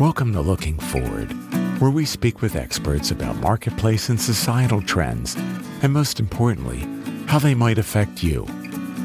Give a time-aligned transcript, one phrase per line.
[0.00, 1.30] Welcome to Looking Forward,
[1.78, 5.36] where we speak with experts about marketplace and societal trends,
[5.82, 6.88] and most importantly,
[7.26, 8.46] how they might affect you.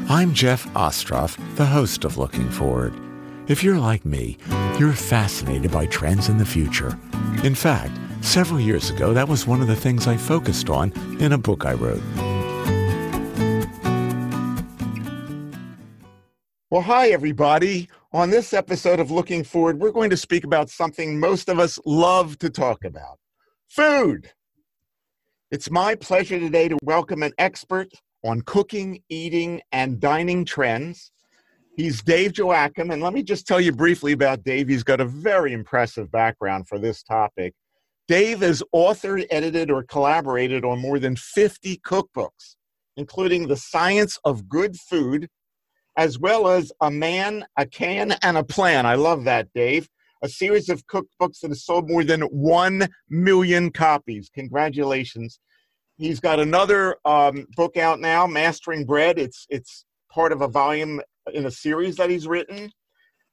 [0.08, 2.94] I'm Jeff Ostroff, the host of Looking Forward.
[3.46, 4.38] If you're like me,
[4.78, 6.98] you're fascinated by trends in the future.
[7.44, 7.92] In fact,
[8.22, 11.66] several years ago, that was one of the things I focused on in a book
[11.66, 12.00] I wrote.
[16.70, 17.90] Well, hi, everybody.
[18.16, 21.78] On this episode of Looking Forward, we're going to speak about something most of us
[21.84, 23.18] love to talk about
[23.68, 24.30] food.
[25.50, 27.90] It's my pleasure today to welcome an expert
[28.24, 31.12] on cooking, eating, and dining trends.
[31.76, 34.66] He's Dave Joachim, and let me just tell you briefly about Dave.
[34.66, 37.52] He's got a very impressive background for this topic.
[38.08, 42.56] Dave has authored, edited, or collaborated on more than 50 cookbooks,
[42.96, 45.28] including The Science of Good Food
[45.96, 48.86] as well as A Man, a Can, and a Plan.
[48.86, 49.88] I love that, Dave.
[50.22, 54.30] A series of cookbooks that has sold more than 1 million copies.
[54.34, 55.38] Congratulations.
[55.98, 59.18] He's got another um, book out now, Mastering Bread.
[59.18, 61.00] It's, it's part of a volume
[61.32, 62.70] in a series that he's written.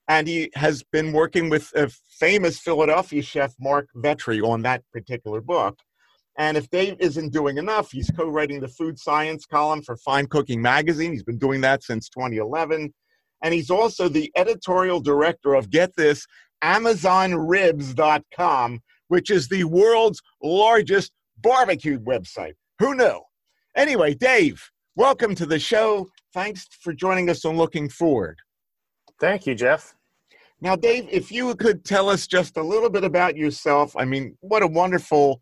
[0.07, 5.39] And he has been working with a famous Philadelphia chef, Marc Vetri, on that particular
[5.41, 5.79] book.
[6.37, 10.25] And if Dave isn't doing enough, he's co writing the food science column for Fine
[10.27, 11.11] Cooking Magazine.
[11.11, 12.91] He's been doing that since 2011.
[13.43, 16.25] And he's also the editorial director of, get this,
[16.63, 22.53] AmazingRibs.com, which is the world's largest barbecue website.
[22.79, 23.19] Who knew?
[23.75, 26.09] Anyway, Dave, welcome to the show.
[26.33, 28.39] Thanks for joining us on Looking Forward.
[29.19, 29.93] Thank you, Jeff.
[30.61, 34.37] Now, Dave, if you could tell us just a little bit about yourself, I mean,
[34.39, 35.41] what a wonderful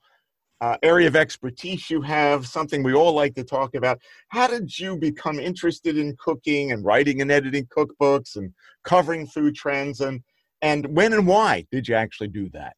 [0.62, 4.00] uh, area of expertise you have, something we all like to talk about.
[4.30, 9.56] How did you become interested in cooking and writing and editing cookbooks and covering food
[9.56, 10.02] trends?
[10.02, 10.22] And,
[10.62, 12.76] and when and why did you actually do that?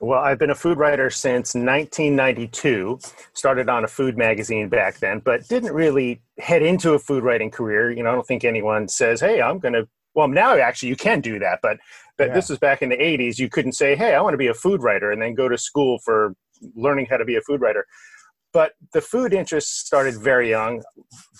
[0.00, 2.98] Well, I've been a food writer since 1992.
[3.32, 7.50] Started on a food magazine back then, but didn't really head into a food writing
[7.50, 7.90] career.
[7.90, 10.96] You know, I don't think anyone says, "Hey, I'm going to." Well, now actually you
[10.96, 11.78] can do that, but
[12.18, 12.34] but yeah.
[12.34, 13.38] this was back in the 80s.
[13.38, 15.56] You couldn't say, "Hey, I want to be a food writer," and then go to
[15.56, 16.34] school for
[16.74, 17.86] learning how to be a food writer.
[18.52, 20.82] But the food interest started very young,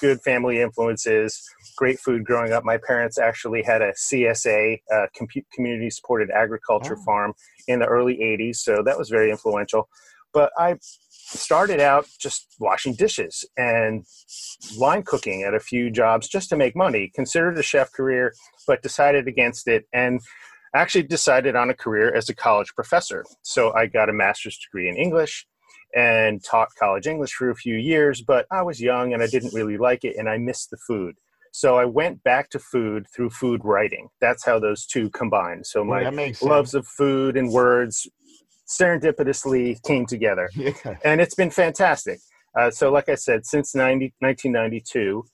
[0.00, 1.42] good family influences,
[1.78, 2.62] great food growing up.
[2.62, 5.06] My parents actually had a CSA, uh,
[5.54, 7.04] community supported agriculture oh.
[7.04, 7.32] farm,
[7.68, 9.88] in the early 80s, so that was very influential.
[10.34, 10.76] But I
[11.10, 14.04] started out just washing dishes and
[14.78, 17.10] line cooking at a few jobs just to make money.
[17.14, 18.34] Considered a chef career,
[18.66, 20.20] but decided against it and
[20.74, 23.24] actually decided on a career as a college professor.
[23.42, 25.46] So I got a master's degree in English
[25.94, 29.54] and taught college English for a few years, but I was young and I didn't
[29.54, 31.14] really like it and I missed the food.
[31.52, 34.08] So I went back to food through food writing.
[34.20, 35.66] That's how those two combined.
[35.66, 38.06] So my yeah, loves of food and words
[38.68, 40.50] serendipitously came together.
[40.56, 40.96] Yeah.
[41.04, 42.18] And it's been fantastic.
[42.58, 45.24] Uh, so, like I said, since 90, 1992,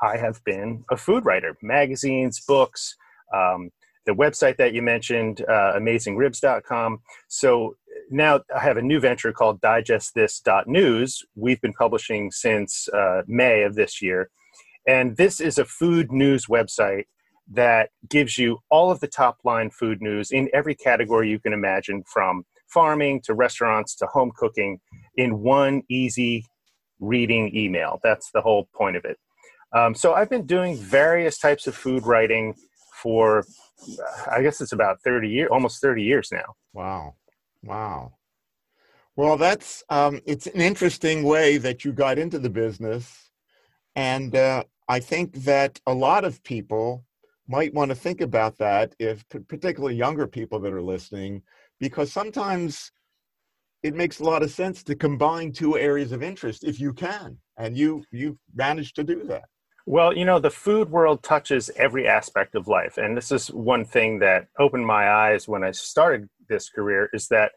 [0.00, 2.96] I have been a food writer, magazines, books,
[3.34, 3.70] um,
[4.06, 7.00] the website that you mentioned, uh, amazingribs.com.
[7.28, 7.76] So
[8.10, 11.24] now I have a new venture called digestthis.news.
[11.34, 14.30] We've been publishing since uh, May of this year.
[14.86, 17.04] And this is a food news website
[17.52, 21.52] that gives you all of the top line food news in every category you can
[21.52, 24.80] imagine from farming to restaurants to home cooking
[25.16, 26.44] in one easy
[27.00, 28.00] reading email.
[28.02, 29.18] That's the whole point of it.
[29.74, 32.54] Um, so I've been doing various types of food writing
[33.02, 33.44] for
[34.30, 36.54] I guess it's about 30 years, almost 30 years now.
[36.72, 37.14] Wow.
[37.62, 38.12] Wow.
[39.16, 43.30] Well, that's, um, it's an interesting way that you got into the business.
[43.94, 47.04] And uh, I think that a lot of people
[47.46, 51.42] might want to think about that, if particularly younger people that are listening,
[51.78, 52.90] because sometimes
[53.82, 57.36] it makes a lot of sense to combine two areas of interest if you can.
[57.58, 59.44] And you, you've managed to do that.
[59.86, 62.98] Well, you know, the food world touches every aspect of life.
[62.98, 67.28] And this is one thing that opened my eyes when I started this career is
[67.28, 67.52] that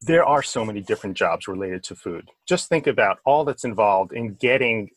[0.00, 2.28] there are so many different jobs related to food.
[2.46, 4.90] Just think about all that's involved in getting,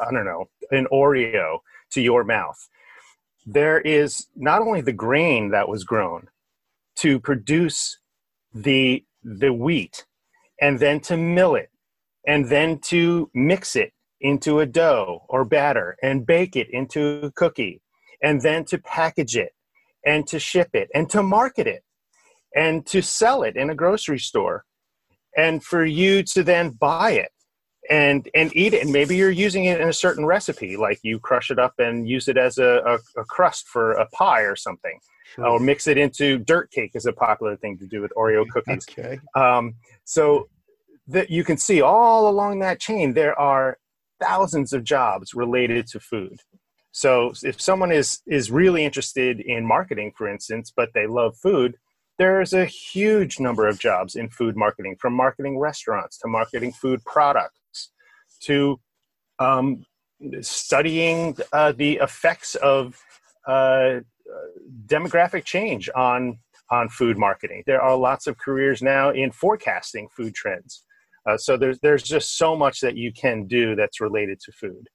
[0.00, 1.58] I don't know, an Oreo
[1.92, 2.68] to your mouth.
[3.46, 6.28] There is not only the grain that was grown
[6.96, 7.98] to produce
[8.54, 10.04] the, the wheat
[10.60, 11.70] and then to mill it
[12.26, 17.30] and then to mix it into a dough or batter and bake it into a
[17.32, 17.80] cookie
[18.22, 19.52] and then to package it
[20.04, 21.82] and to ship it and to market it
[22.54, 24.64] and to sell it in a grocery store
[25.36, 27.30] and for you to then buy it
[27.90, 31.20] and and eat it and maybe you're using it in a certain recipe like you
[31.20, 34.56] crush it up and use it as a, a, a crust for a pie or
[34.56, 34.98] something
[35.34, 35.46] sure.
[35.46, 38.86] or mix it into dirt cake is a popular thing to do with oreo cookies
[38.90, 39.20] okay.
[39.36, 39.74] um,
[40.04, 40.48] so
[41.06, 43.78] that you can see all along that chain there are
[44.20, 46.40] thousands of jobs related to food.
[46.92, 51.76] So if someone is is really interested in marketing for instance but they love food
[52.18, 57.04] there's a huge number of jobs in food marketing from marketing restaurants to marketing food
[57.04, 57.90] products
[58.40, 58.80] to
[59.38, 59.84] um,
[60.40, 62.98] studying uh, the effects of
[63.46, 64.00] uh,
[64.86, 67.62] demographic change on on food marketing.
[67.66, 70.84] There are lots of careers now in forecasting food trends
[71.26, 74.88] uh, so there's there's just so much that you can do that's related to food.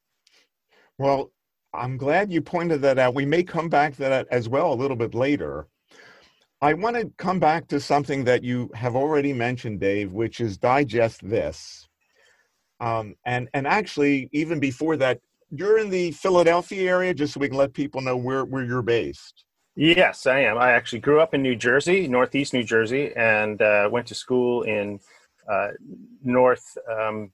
[0.98, 1.31] Well,
[1.74, 3.16] I'm glad you pointed that out.
[3.16, 5.68] We may come back to that as well a little bit later.
[6.62, 10.57] I want to come back to something that you have already mentioned, Dave, which is
[10.57, 11.88] digest this.
[12.80, 15.19] Um, and and actually, even before that,
[15.50, 18.81] you're in the Philadelphia area, just so we can let people know where where you're
[18.81, 19.45] based.
[19.75, 20.57] Yes, I am.
[20.57, 24.63] I actually grew up in New Jersey, Northeast New Jersey, and uh, went to school
[24.63, 25.00] in
[25.50, 25.70] uh,
[26.24, 27.32] north um,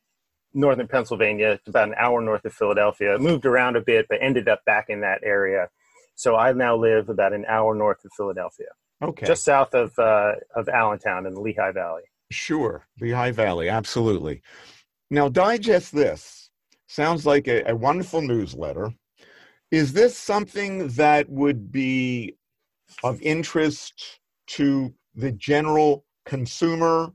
[0.53, 3.17] northern Pennsylvania, about an hour north of Philadelphia.
[3.19, 5.69] Moved around a bit, but ended up back in that area.
[6.15, 8.67] So I now live about an hour north of Philadelphia.
[9.01, 9.27] Okay.
[9.27, 12.03] Just south of uh, of Allentown in the Lehigh Valley.
[12.31, 14.41] Sure, Lehigh Valley, absolutely.
[15.09, 16.49] Now digest this.
[16.87, 18.91] Sounds like a, a wonderful newsletter.
[19.71, 22.37] Is this something that would be
[23.03, 27.11] of interest to the general consumer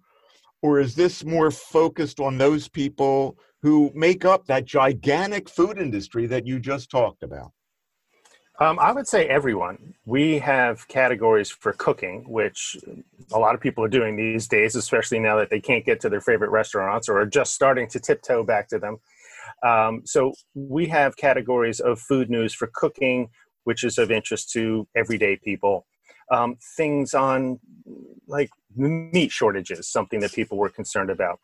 [0.62, 6.26] or is this more focused on those people who make up that gigantic food industry
[6.26, 7.53] that you just talked about?
[8.61, 9.94] Um, I would say everyone.
[10.05, 12.76] We have categories for cooking, which
[13.32, 16.09] a lot of people are doing these days, especially now that they can't get to
[16.09, 18.99] their favorite restaurants or are just starting to tiptoe back to them.
[19.64, 23.31] Um, so we have categories of food news for cooking,
[23.64, 25.87] which is of interest to everyday people.
[26.31, 27.59] Um, things on
[28.27, 31.39] like meat shortages, something that people were concerned about.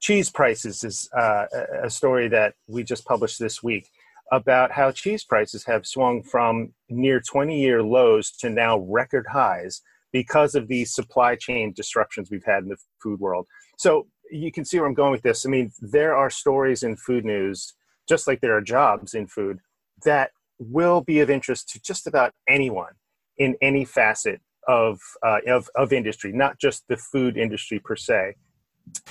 [0.00, 1.46] Cheese prices is uh,
[1.82, 3.88] a story that we just published this week
[4.32, 9.82] about how cheese prices have swung from near 20 year lows to now record highs
[10.10, 13.46] because of the supply chain disruptions we've had in the food world.
[13.78, 15.46] So you can see where I'm going with this.
[15.46, 17.74] I mean, there are stories in food news,
[18.08, 19.58] just like there are jobs in food,
[20.04, 22.92] that will be of interest to just about anyone
[23.38, 28.34] in any facet of, uh, of, of industry, not just the food industry per se.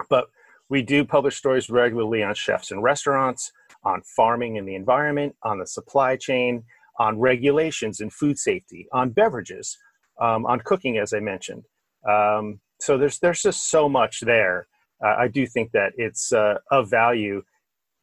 [0.09, 0.27] But
[0.69, 3.51] we do publish stories regularly on chefs and restaurants,
[3.83, 6.63] on farming and the environment, on the supply chain,
[6.99, 9.77] on regulations and food safety, on beverages,
[10.21, 11.63] um, on cooking, as I mentioned.
[12.07, 14.67] Um, so there's there's just so much there.
[15.03, 17.43] Uh, I do think that it's uh, of value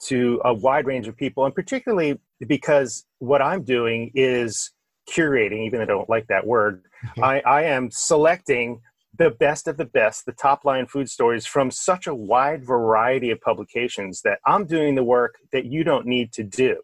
[0.07, 4.73] to a wide range of people, and particularly because what I'm doing is
[5.15, 6.85] curating, even though I don't like that word.
[7.23, 8.81] I, I am selecting
[9.19, 13.31] the best of the best, the top line food stories from such a wide variety
[13.31, 16.81] of publications that I'm doing the work that you don't need to do,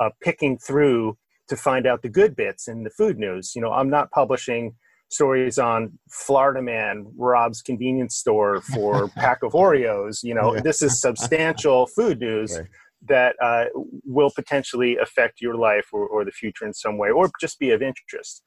[0.00, 1.16] uh, picking through
[1.48, 3.52] to find out the good bits in the food news.
[3.54, 4.74] You know, I'm not publishing
[5.10, 10.22] stories on Florida man robs convenience store for pack of Oreos.
[10.22, 10.60] You know, yeah.
[10.60, 12.58] this is substantial food news.
[13.06, 13.66] that uh,
[14.04, 17.70] will potentially affect your life or, or, the future in some way, or just be
[17.70, 18.42] of interest.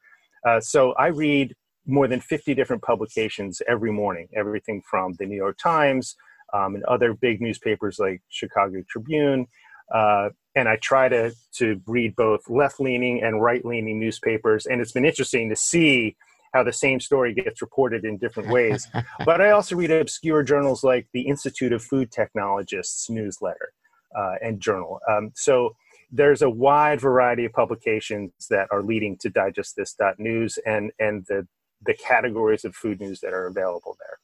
[0.47, 1.53] Uh, so I read
[1.85, 6.15] more than 50 different publications every morning, everything from the New York Times
[6.53, 9.47] um, and other big newspapers like Chicago Tribune.
[9.93, 14.65] Uh, and I try to, to read both left leaning and right leaning newspapers.
[14.65, 16.17] And it's been interesting to see
[16.53, 18.87] how the same story gets reported in different ways.
[19.25, 23.71] but I also read obscure journals like the Institute of Food Technologists newsletter
[24.15, 24.99] uh, and journal.
[25.09, 25.75] Um, so
[26.11, 31.25] there's a wide variety of publications that are leading to digest this news and and
[31.27, 31.47] the
[31.85, 34.17] the categories of food news that are available there.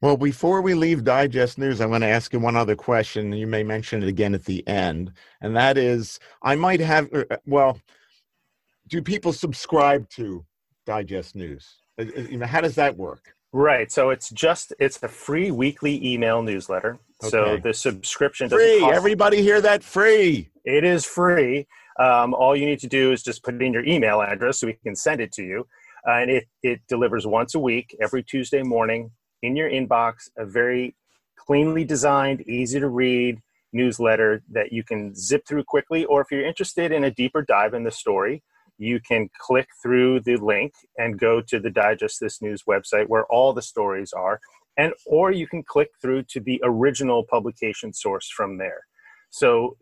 [0.00, 3.32] Well, before we leave Digest News, I want to ask you one other question.
[3.32, 7.24] You may mention it again at the end, and that is I might have, uh,
[7.46, 7.80] well,
[8.86, 10.46] do people subscribe to
[10.86, 11.82] Digest News?
[12.00, 13.34] Uh, uh, how does that work?
[13.52, 13.90] Right.
[13.90, 16.98] So it's just it's a free weekly email newsletter.
[17.22, 17.30] Okay.
[17.30, 18.84] So the subscription free.
[18.84, 19.82] Everybody hear that?
[19.82, 20.50] Free.
[20.64, 21.66] It is free.
[21.98, 24.74] Um, all you need to do is just put in your email address so we
[24.74, 25.66] can send it to you,
[26.06, 29.10] uh, and it it delivers once a week, every Tuesday morning
[29.42, 30.28] in your inbox.
[30.36, 30.94] A very
[31.36, 33.40] cleanly designed, easy to read
[33.72, 36.04] newsletter that you can zip through quickly.
[36.04, 38.42] Or if you're interested in a deeper dive in the story,
[38.78, 43.26] you can click through the link and go to the Digest This News website where
[43.26, 44.40] all the stories are
[44.78, 48.86] and or you can click through to the original publication source from there.
[49.30, 49.76] So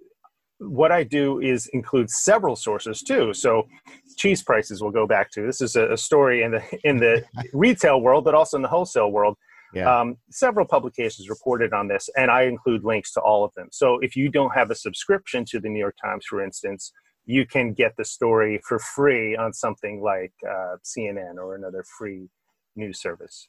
[0.59, 3.35] what I do is include several sources too.
[3.35, 3.69] So
[4.17, 7.25] cheese prices will go back to this is a, a story in the in the
[7.53, 9.37] retail world, but also in the wholesale world.
[9.75, 9.95] Yeah.
[9.95, 13.69] Um, several publications reported on this, and I include links to all of them.
[13.73, 16.93] So if you don't have a subscription to the New York Times, for instance,
[17.27, 22.29] you can get the story for free on something like uh, CNN or another free
[22.77, 23.49] news service.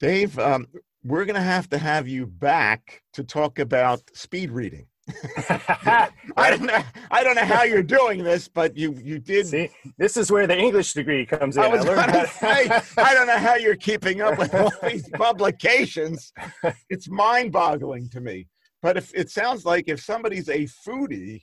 [0.00, 0.66] Dave, um,
[1.04, 4.86] we're going to have to have you back to talk about speed reading.
[5.48, 6.82] I don't know.
[7.10, 9.46] I don't know how you're doing this, but you you did.
[9.46, 11.64] See, this is where the English degree comes in.
[11.64, 15.08] I was going to say, I don't know how you're keeping up with all these
[15.10, 16.32] publications.
[16.88, 18.46] It's mind-boggling to me.
[18.82, 21.42] But if it sounds like if somebody's a foodie,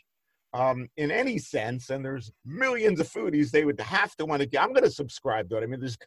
[0.54, 4.62] um, in any sense, and there's millions of foodies, they would have to want to.
[4.62, 5.63] I'm going to subscribe to it.
[5.63, 5.98] I mean, there's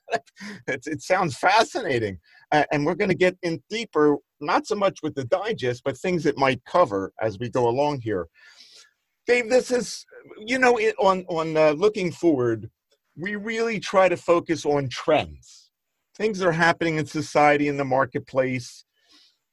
[0.66, 2.18] it sounds fascinating,
[2.52, 5.96] uh, and we're going to get in deeper, not so much with the digest, but
[5.96, 8.26] things it might cover as we go along here.
[9.26, 10.06] Dave, this is
[10.38, 12.70] you know it, on on uh, looking forward,
[13.16, 15.70] we really try to focus on trends,
[16.16, 18.84] things that are happening in society in the marketplace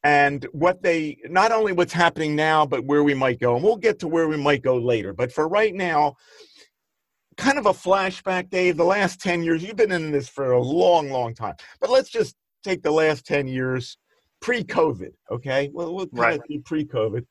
[0.08, 3.76] and what they not only what's happening now but where we might go and we'll
[3.76, 5.12] get to where we might go later.
[5.12, 6.16] But for right now
[7.36, 10.62] kind of a flashback dave the last 10 years you've been in this for a
[10.62, 11.56] long long time.
[11.82, 13.98] But let's just take the last 10 years
[14.42, 15.70] pre-covid okay?
[15.74, 16.40] Well we'll kind right.
[16.40, 17.26] of be pre-covid.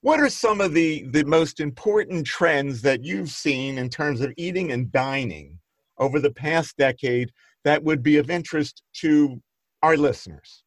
[0.00, 4.34] What are some of the the most important trends that you've seen in terms of
[4.36, 5.56] eating and dining
[5.98, 7.30] over the past decade
[7.62, 9.40] that would be of interest to
[9.84, 10.64] our listeners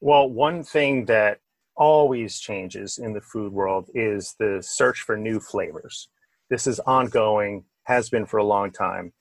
[0.00, 1.38] well, one thing that
[1.76, 6.08] always changes in the food world is the search for new flavors.
[6.48, 9.12] This is ongoing, has been for a long time.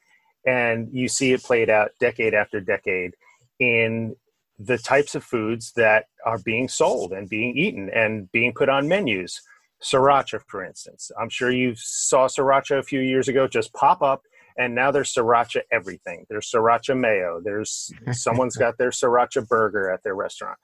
[0.46, 3.12] And you see it played out decade after decade
[3.60, 4.16] in
[4.58, 8.88] the types of foods that are being sold and being eaten and being put on
[8.88, 9.42] menus.
[9.82, 11.12] Sriracha, for instance.
[11.20, 14.24] I'm sure you saw sriracha a few years ago just pop up
[14.60, 16.26] and now there's sriracha everything.
[16.30, 17.42] There's sriracha mayo.
[17.44, 20.58] There's someone's got their sriracha burger at their restaurant.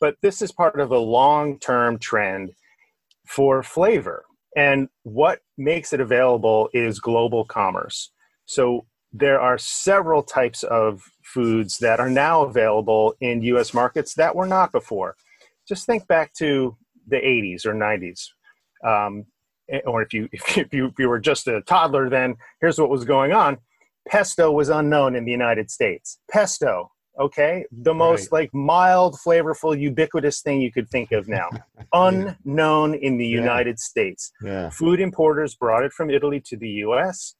[0.00, 2.52] But this is part of a long-term trend
[3.28, 4.24] for flavor.
[4.56, 8.10] And what makes it available is global commerce.
[8.46, 14.34] So there are several types of foods that are now available in US markets that
[14.34, 15.16] were not before.
[15.68, 18.28] Just think back to the 80s or 90s.
[18.86, 19.26] Um,
[19.70, 22.90] Eh, or if you, if you if you were just a toddler then here's what
[22.90, 23.58] was going on.
[24.06, 26.18] Pesto was unknown in the united states.
[26.30, 27.64] Pesto okay?
[27.70, 28.42] The most right.
[28.42, 31.48] like mild flavorful ubiquitous thing you could think of now.
[31.92, 33.40] Unknown in the yeah.
[33.40, 34.32] united states.
[34.42, 34.70] Yeah.
[34.70, 37.36] food importers brought it from italy to the us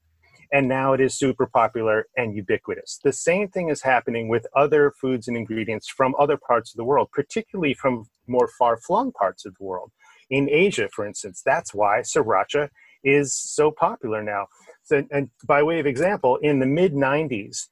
[0.52, 3.00] and now it is super popular and ubiquitous.
[3.02, 6.84] The same thing is happening with other foods and ingredients from other parts of the
[6.84, 9.90] world particularly from more far-flung parts of the world
[10.34, 11.42] in Asia, for instance.
[11.46, 12.68] That's why sriracha
[13.04, 14.46] is so popular now.
[14.82, 17.68] So, and by way of example, in the mid 90s,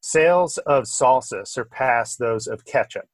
[0.00, 3.06] sales of salsa surpassed those of ketchup.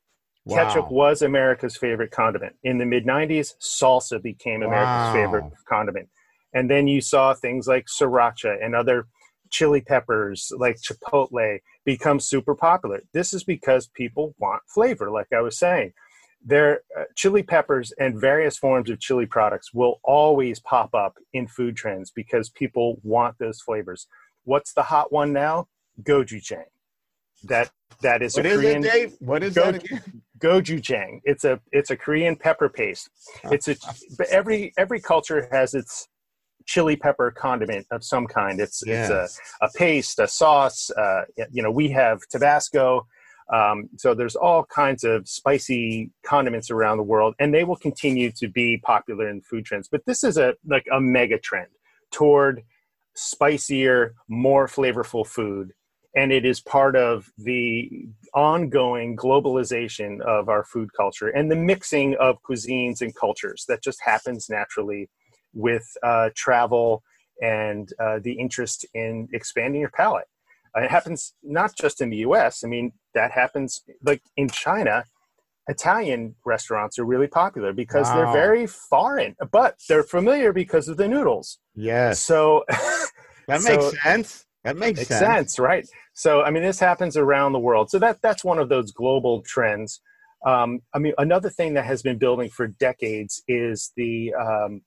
[0.47, 0.57] Wow.
[0.57, 2.57] Ketchup was America's favorite condiment.
[2.64, 5.12] In the mid 90s, salsa became America's wow.
[5.12, 6.09] favorite condiment.
[6.54, 9.07] And then you saw things like sriracha and other
[9.50, 13.02] chili peppers like chipotle become super popular.
[13.12, 15.92] This is because people want flavor, like I was saying
[16.45, 21.47] their uh, chili peppers and various forms of chili products will always pop up in
[21.47, 24.07] food trends because people want those flavors.
[24.45, 25.66] What's the hot one now?
[26.02, 26.64] Gochujang.
[27.45, 27.71] That
[28.02, 28.85] that is what a is Korean.
[28.85, 29.12] It, Dave?
[29.21, 30.23] What is go, that again?
[30.38, 31.21] Gochujang.
[31.25, 33.11] It's a it's a Korean pepper paste.
[33.45, 33.76] It's a
[34.16, 36.09] but every every culture has its
[36.66, 38.61] chili pepper condiment of some kind.
[38.61, 39.11] It's yes.
[39.11, 40.90] it's a, a paste, a sauce.
[40.90, 43.07] Uh, you know, we have Tabasco
[43.52, 48.30] um, so there's all kinds of spicy condiments around the world, and they will continue
[48.32, 49.88] to be popular in food trends.
[49.88, 51.68] But this is a like a mega trend
[52.10, 52.62] toward
[53.14, 55.72] spicier, more flavorful food,
[56.14, 57.90] and it is part of the
[58.34, 63.98] ongoing globalization of our food culture and the mixing of cuisines and cultures that just
[64.02, 65.08] happens naturally
[65.54, 67.02] with uh, travel
[67.42, 70.26] and uh, the interest in expanding your palate.
[70.76, 72.64] Uh, it happens not just in the US.
[72.64, 75.04] I mean, that happens like in China.
[75.70, 78.16] Italian restaurants are really popular because wow.
[78.16, 81.58] they're very foreign, but they're familiar because of the noodles.
[81.75, 82.20] Yes.
[82.20, 84.46] So that makes so, sense.
[84.64, 85.20] That makes, makes sense.
[85.20, 85.58] sense.
[85.58, 85.87] right?
[86.14, 87.90] So I mean, this happens around the world.
[87.90, 90.00] So that that's one of those global trends.
[90.46, 94.82] Um, I mean, another thing that has been building for decades is the um,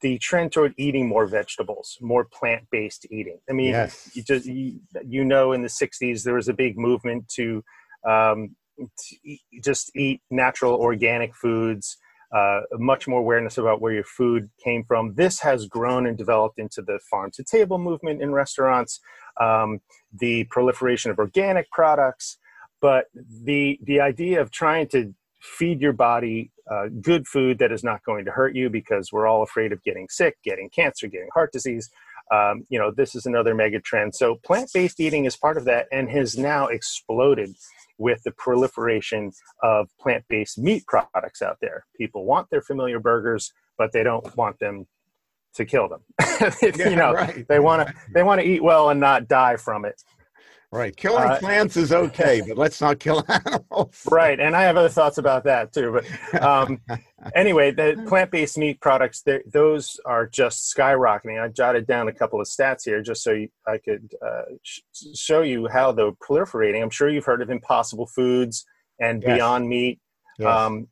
[0.00, 3.38] the trend toward eating more vegetables, more plant-based eating.
[3.48, 4.10] I mean, yes.
[4.14, 7.62] you just you, you, know, in the '60s there was a big movement to
[8.06, 8.54] um,
[9.24, 11.96] eat, just eat natural organic foods
[12.34, 15.14] uh, much more awareness about where your food came from.
[15.14, 19.00] This has grown and developed into the farm to table movement in restaurants,
[19.40, 19.80] um,
[20.12, 22.38] the proliferation of organic products,
[22.80, 27.82] but the the idea of trying to feed your body uh, good food that is
[27.82, 31.28] not going to hurt you because we're all afraid of getting sick, getting cancer, getting
[31.32, 31.88] heart disease.
[32.30, 34.14] Um, you know, this is another mega trend.
[34.14, 37.54] So plant-based eating is part of that and has now exploded
[37.96, 41.86] with the proliferation of plant-based meat products out there.
[41.96, 44.86] People want their familiar burgers, but they don't want them
[45.54, 46.02] to kill them.
[46.62, 47.46] you know, right.
[47.48, 50.02] they want to they want to eat well and not die from it.
[50.70, 50.94] Right.
[50.94, 54.06] Killing uh, plants is okay, but let's not kill animals.
[54.10, 54.38] right.
[54.38, 55.92] And I have other thoughts about that too.
[55.92, 56.80] But um,
[57.34, 61.42] anyway, the plant based meat products, those are just skyrocketing.
[61.42, 64.80] I jotted down a couple of stats here just so you, I could uh, sh-
[65.14, 66.82] show you how they're proliferating.
[66.82, 68.66] I'm sure you've heard of Impossible Foods
[69.00, 69.36] and yes.
[69.36, 70.00] Beyond Meat.
[70.38, 70.48] Yes.
[70.48, 70.88] Um,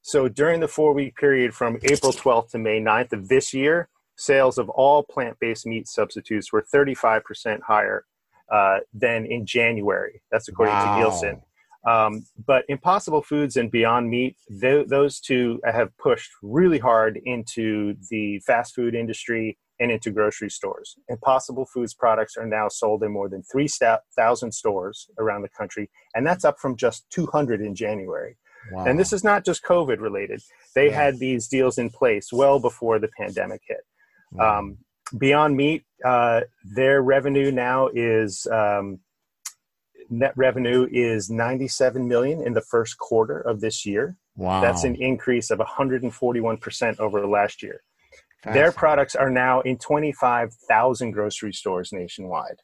[0.00, 3.90] so during the four week period from April 12th to May 9th of this year,
[4.16, 8.06] sales of all plant based meat substitutes were 35% higher
[8.52, 10.22] uh, than in January.
[10.30, 10.94] That's according wow.
[10.94, 11.42] to Nielsen.
[11.86, 17.94] Um, but Impossible Foods and Beyond Meat, th- those two have pushed really hard into
[18.10, 20.96] the fast food industry and into grocery stores.
[21.08, 26.26] Impossible Foods products are now sold in more than 3,000 stores around the country, and
[26.26, 28.36] that's up from just 200 in January.
[28.72, 28.84] Wow.
[28.84, 30.42] And this is not just COVID related.
[30.74, 31.04] They yeah.
[31.04, 33.80] had these deals in place well before the pandemic hit.
[34.32, 34.58] Wow.
[34.58, 34.78] Um,
[35.16, 39.00] Beyond Meat, uh, their revenue now is um,
[40.10, 44.16] net revenue is 97 million in the first quarter of this year.
[44.36, 44.60] Wow.
[44.60, 47.82] That's an increase of 141% over last year.
[48.44, 52.60] Their products are now in 25,000 grocery stores nationwide.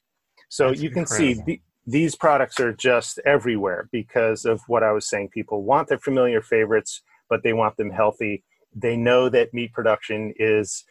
[0.49, 1.35] So That's you can incredible.
[1.35, 5.31] see the, these products are just everywhere because of what I was saying.
[5.31, 8.45] People want their familiar favorites, but they want them healthy.
[8.75, 10.85] They know that meat production is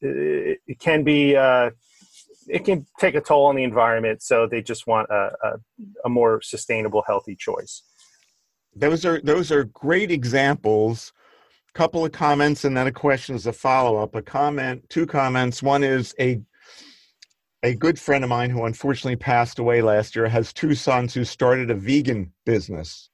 [0.00, 1.70] it can be uh,
[2.48, 5.52] it can take a toll on the environment so they just want a, a,
[6.06, 7.82] a, more sustainable healthy choice.
[8.74, 11.12] Those are those are great examples.
[11.72, 14.14] Couple of comments and then a question as a follow-up.
[14.16, 15.62] A comment two comments.
[15.62, 16.40] One is a
[17.62, 21.24] a good friend of mine who unfortunately passed away last year has two sons who
[21.24, 23.09] started a vegan business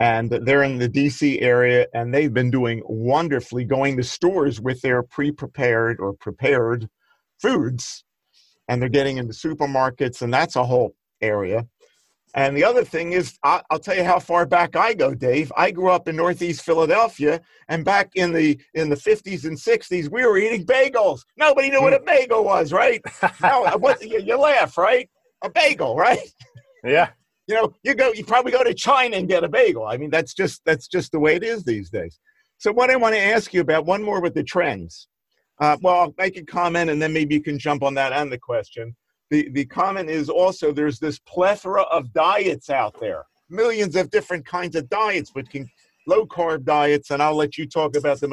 [0.00, 4.80] and they're in the DC area and they've been doing wonderfully going to stores with
[4.80, 6.88] their pre-prepared or prepared
[7.40, 8.02] foods
[8.66, 11.66] and they're getting into supermarkets and that's a whole area.
[12.32, 15.52] And the other thing is I'll, tell you how far back i go dave.
[15.56, 20.10] I grew up in northeast philadelphia and back in the in the 50s and 60s
[20.10, 21.20] we were eating bagels.
[21.36, 23.02] Nobody knew what a bagel was right?
[23.42, 25.10] Now what, you, you laugh right?
[25.42, 26.20] A bagel right?
[26.84, 27.10] Yeah
[27.50, 29.84] you know, you go, you probably go to China and get a bagel.
[29.84, 32.18] I mean, that's just that's just the way it is these days.
[32.58, 35.08] So, what I want to ask you about one more with the trends.
[35.58, 38.30] Uh, well, I'll make a comment, and then maybe you can jump on that and
[38.30, 38.94] the question.
[39.30, 44.46] The the comment is also there's this plethora of diets out there, millions of different
[44.46, 45.68] kinds of diets, but can
[46.06, 48.32] low carb diets, and I'll let you talk about them.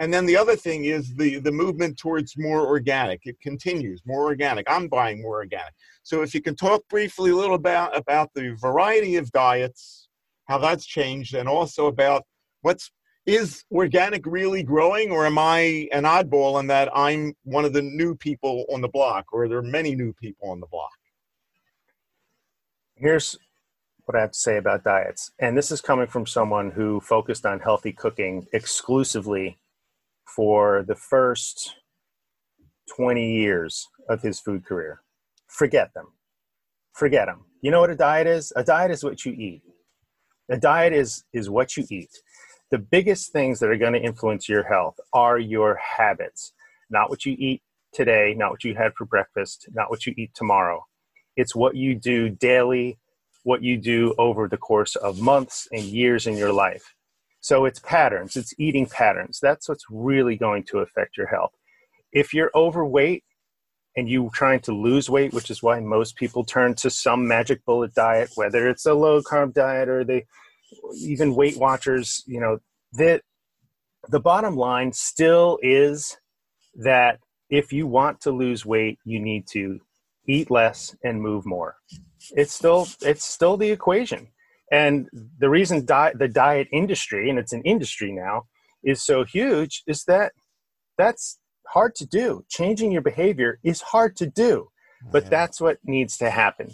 [0.00, 3.20] And then the other thing is the the movement towards more organic.
[3.26, 4.68] It continues more organic.
[4.68, 5.74] I'm buying more organic.
[6.02, 10.08] So if you can talk briefly a little about about the variety of diets,
[10.46, 12.24] how that's changed, and also about
[12.62, 12.90] what's
[13.26, 17.82] is organic really growing, or am I an oddball in that I'm one of the
[17.82, 20.96] new people on the block, or there are many new people on the block?
[22.96, 23.36] Here's
[24.06, 27.44] what I have to say about diets, and this is coming from someone who focused
[27.44, 29.58] on healthy cooking exclusively
[30.34, 31.76] for the first
[32.96, 35.00] 20 years of his food career.
[35.48, 36.06] Forget them.
[36.94, 37.44] Forget them.
[37.62, 38.52] You know what a diet is?
[38.56, 39.62] A diet is what you eat.
[40.50, 42.10] A diet is, is what you eat.
[42.70, 46.52] The biggest things that are going to influence your health are your habits,
[46.88, 47.62] not what you eat
[47.92, 50.84] today, not what you had for breakfast, not what you eat tomorrow.
[51.36, 52.98] It's what you do daily,
[53.44, 56.94] what you do over the course of months and years in your life.
[57.40, 59.38] So it's patterns, it's eating patterns.
[59.40, 61.52] That's what's really going to affect your health.
[62.12, 63.24] If you're overweight
[63.96, 67.64] and you're trying to lose weight, which is why most people turn to some magic
[67.64, 70.26] bullet diet, whether it's a low carb diet or they
[70.96, 72.58] even Weight Watchers, you know,
[72.92, 73.22] that
[74.08, 76.16] the bottom line still is
[76.76, 79.80] that if you want to lose weight, you need to
[80.26, 81.76] eat less and move more.
[82.32, 84.28] It's still it's still the equation.
[84.70, 88.44] And the reason di- the diet industry, and it's an industry now,
[88.84, 90.32] is so huge is that
[90.96, 92.44] that's hard to do.
[92.48, 94.68] Changing your behavior is hard to do,
[95.12, 95.30] but yeah.
[95.30, 96.70] that's what needs to happen.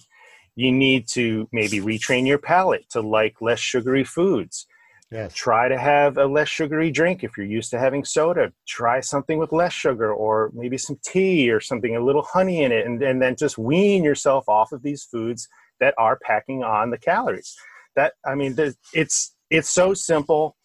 [0.55, 4.67] You need to maybe retrain your palate to like less sugary foods.
[5.13, 5.35] Yes.
[5.35, 7.23] Try to have a less sugary drink.
[7.23, 11.51] If you're used to having soda, try something with less sugar or maybe some tea
[11.51, 14.83] or something, a little honey in it, and, and then just wean yourself off of
[14.83, 17.55] these foods that are packing on the calories.
[17.97, 18.55] That I mean,
[18.93, 20.57] it's it's so simple,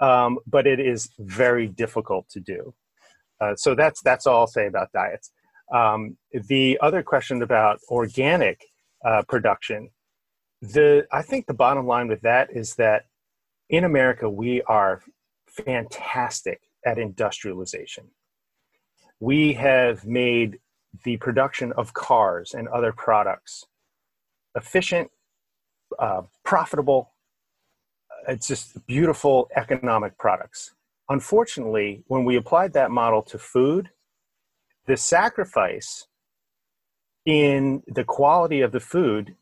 [0.00, 2.74] um, but it is very difficult to do.
[3.40, 5.30] Uh, so that's that's all I'll say about diets.
[5.74, 8.64] Um, the other question about organic
[9.04, 9.90] uh, production,
[10.62, 13.06] the I think the bottom line with that is that
[13.68, 15.02] in America, we are
[15.48, 18.04] fantastic at industrialization.
[19.18, 20.58] We have made
[21.04, 23.64] the production of cars and other products
[24.54, 25.10] efficient,
[25.98, 27.12] uh, profitable.
[28.26, 30.74] It's just beautiful economic products.
[31.10, 33.90] Unfortunately, when we applied that model to food,
[34.86, 36.06] the sacrifice
[37.26, 39.34] in the quality of the food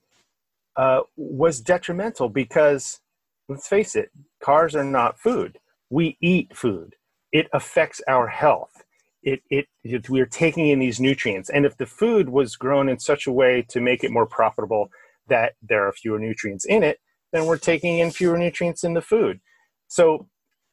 [0.76, 3.00] uh, was detrimental because
[3.48, 4.10] let's face it,
[4.42, 5.58] cars are not food.
[5.90, 6.96] We eat food.
[7.30, 8.82] It affects our health.
[9.22, 11.50] It, it, it, we're taking in these nutrients.
[11.50, 14.90] And if the food was grown in such a way to make it more profitable
[15.28, 16.98] that there are fewer nutrients in it,
[17.32, 19.40] then we're taking in fewer nutrients in the food.
[19.88, 20.28] So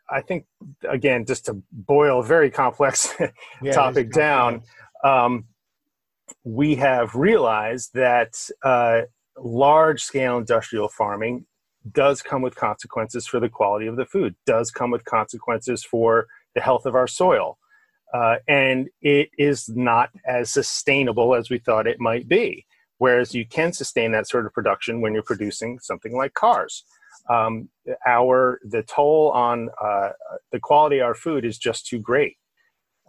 [0.09, 0.45] I think,
[0.87, 3.13] again, just to boil a very complex
[3.61, 4.61] yeah, topic down,
[5.03, 5.45] um,
[6.43, 9.01] we have realized that uh,
[9.37, 11.45] large scale industrial farming
[11.91, 16.27] does come with consequences for the quality of the food, does come with consequences for
[16.53, 17.57] the health of our soil.
[18.13, 22.65] Uh, and it is not as sustainable as we thought it might be.
[23.01, 26.83] Whereas you can sustain that sort of production when you're producing something like cars.
[27.31, 27.67] Um,
[28.05, 30.09] our the toll on uh,
[30.51, 32.37] the quality of our food is just too great.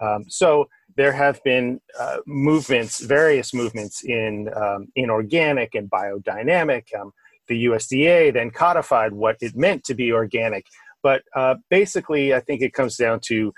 [0.00, 6.84] Um, so there have been uh, movements, various movements in um, in organic and biodynamic.
[6.98, 7.12] Um,
[7.48, 10.64] the USDA then codified what it meant to be organic.
[11.02, 13.52] But uh, basically, I think it comes down to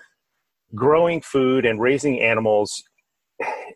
[0.74, 2.82] growing food and raising animals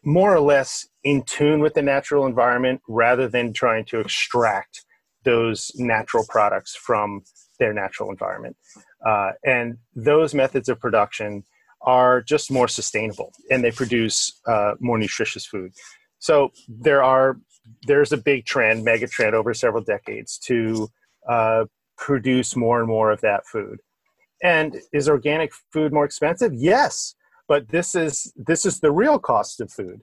[0.04, 4.84] more or less in tune with the natural environment rather than trying to extract
[5.24, 7.22] those natural products from
[7.58, 8.56] their natural environment.
[9.04, 11.42] Uh, and those methods of production
[11.82, 15.72] are just more sustainable and they produce uh, more nutritious food.
[16.18, 17.38] So there are
[17.86, 20.88] there's a big trend, mega trend over several decades to
[21.28, 21.64] uh,
[21.98, 23.78] produce more and more of that food.
[24.42, 26.54] And is organic food more expensive?
[26.54, 27.14] Yes,
[27.48, 30.02] but this is this is the real cost of food.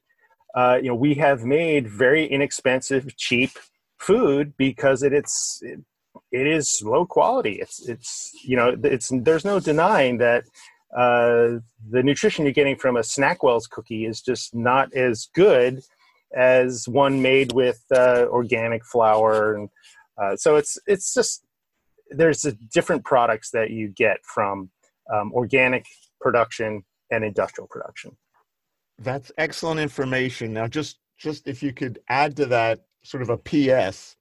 [0.56, 3.52] Uh, you know, we have made very inexpensive, cheap
[4.00, 5.80] food because it, it's it,
[6.32, 7.60] it is low quality.
[7.62, 10.44] It's it's you know it's there's no denying that
[10.98, 15.82] uh, the nutrition you're getting from a Snackwell's cookie is just not as good
[16.36, 19.70] as one made with uh, organic flour, and
[20.22, 21.46] uh, so it's it's just
[22.10, 24.70] there's different products that you get from
[25.14, 25.86] um, organic
[26.22, 28.16] production and industrial production.
[29.00, 30.54] That's excellent information.
[30.54, 34.16] Now, just just if you could add to that sort of a PS,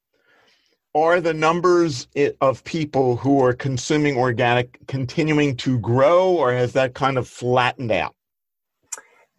[0.94, 2.06] are the numbers
[2.40, 7.90] of people who are consuming organic continuing to grow, or has that kind of flattened
[7.90, 8.14] out?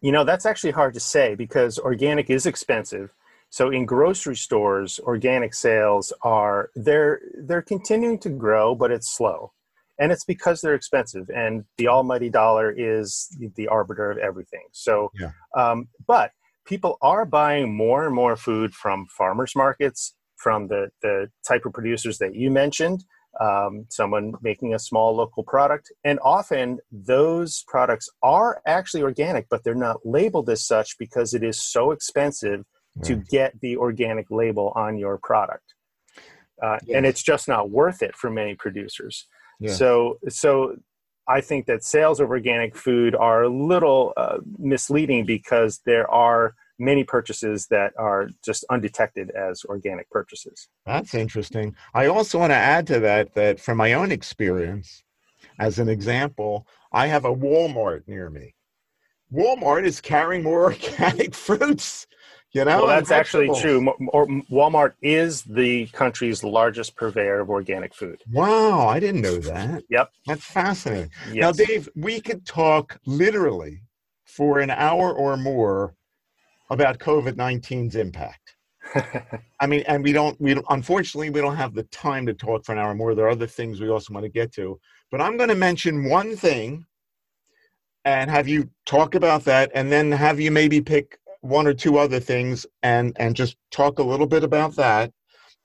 [0.00, 3.10] You know, that's actually hard to say because organic is expensive.
[3.48, 9.52] So in grocery stores, organic sales are they're they're continuing to grow, but it's slow.
[9.98, 14.64] And it's because they're expensive and the almighty dollar is the arbiter of everything.
[14.72, 15.30] So yeah.
[15.56, 16.32] um, but
[16.66, 21.72] people are buying more and more food from farmers markets, from the the type of
[21.72, 23.04] producers that you mentioned
[23.40, 25.92] um, someone making a small local product.
[26.04, 31.42] And often those products are actually organic, but they're not labeled as such because it
[31.42, 32.64] is so expensive
[33.04, 35.74] to get the organic label on your product.
[36.62, 36.96] Uh, yes.
[36.96, 39.26] And it's just not worth it for many producers.
[39.66, 40.76] So, so
[41.28, 46.54] I think that sales of organic food are a little uh, misleading because there are
[46.78, 50.68] many purchases that are just undetected as organic purchases.
[50.84, 51.74] That's interesting.
[51.94, 55.02] I also want to add to that that from my own experience,
[55.58, 58.54] as an example, I have a Walmart near me.
[59.32, 62.06] Walmart is carrying more organic fruits.
[62.52, 63.92] You know, well, that's actually true.
[64.50, 68.22] Walmart is the country's largest purveyor of organic food.
[68.32, 69.82] Wow, I didn't know that.
[69.90, 71.10] Yep, that's fascinating.
[71.32, 71.36] Yes.
[71.36, 73.82] Now, Dave, we could talk literally
[74.24, 75.94] for an hour or more
[76.70, 78.56] about COVID 19's impact.
[79.60, 82.64] I mean, and we don't, we don't, unfortunately, we don't have the time to talk
[82.64, 83.14] for an hour more.
[83.14, 84.78] There are other things we also want to get to.
[85.10, 86.86] But I'm going to mention one thing
[88.04, 91.98] and have you talk about that and then have you maybe pick one or two
[91.98, 95.12] other things and and just talk a little bit about that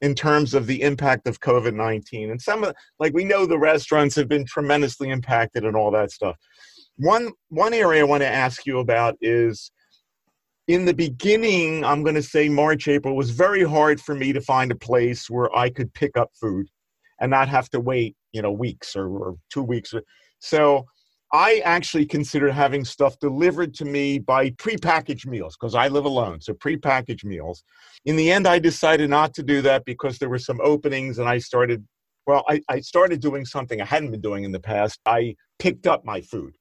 [0.02, 2.32] in terms of the impact of COVID 19.
[2.32, 6.12] And some of, like, we know the restaurants have been tremendously impacted and all that
[6.12, 6.36] stuff.
[6.98, 9.72] One, one area I want to ask you about is
[10.68, 14.42] in the beginning, I'm going to say March, April, was very hard for me to
[14.42, 16.68] find a place where I could pick up food
[17.20, 19.94] and not have to wait, you know, weeks or, or two weeks.
[20.40, 20.86] So
[21.34, 26.42] I actually consider having stuff delivered to me by prepackaged meals because I live alone.
[26.42, 27.64] So prepackaged meals.
[28.06, 31.30] In the end, I decided not to do that because there were some openings and
[31.30, 31.86] I started,
[32.28, 35.00] well, I, I started doing something I hadn't been doing in the past.
[35.06, 36.54] I picked up my food.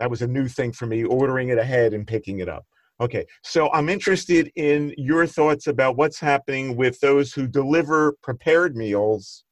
[0.00, 2.64] That was a new thing for me, ordering it ahead and picking it up.
[3.00, 8.76] Okay, so I'm interested in your thoughts about what's happening with those who deliver prepared
[8.76, 9.44] meals.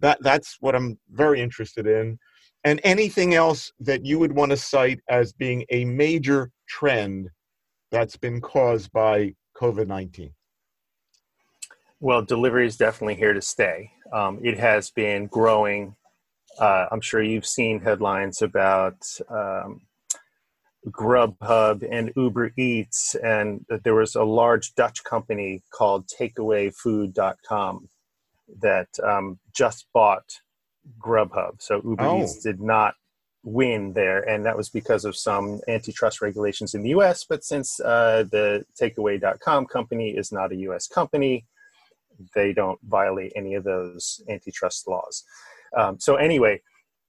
[0.00, 2.18] That that's what I'm very interested in
[2.68, 7.30] and anything else that you would want to cite as being a major trend
[7.90, 10.34] that's been caused by COVID 19?
[12.00, 13.90] Well, delivery is definitely here to stay.
[14.12, 15.96] Um, it has been growing.
[16.60, 18.98] Uh, I'm sure you've seen headlines about
[19.30, 19.80] um,
[20.88, 27.88] Grubhub and Uber Eats, and there was a large Dutch company called TakeAwayFood.com
[28.60, 30.40] that um, just bought
[30.98, 31.60] Grubhub.
[31.60, 32.22] So Uber oh.
[32.22, 32.94] Eats did not
[33.44, 37.24] win there, and that was because of some antitrust regulations in the U.S.
[37.24, 40.86] But since uh, the Takeaway.com company is not a U.S.
[40.86, 41.46] company,
[42.34, 45.24] they don't violate any of those antitrust laws.
[45.76, 46.60] Um, so anyway,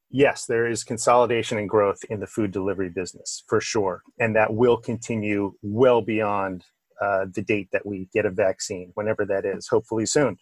[0.10, 4.54] yes, there is consolidation and growth in the food delivery business for sure, and that
[4.54, 6.65] will continue well beyond
[7.01, 10.38] uh, the date that we get a vaccine, whenever that is, hopefully soon.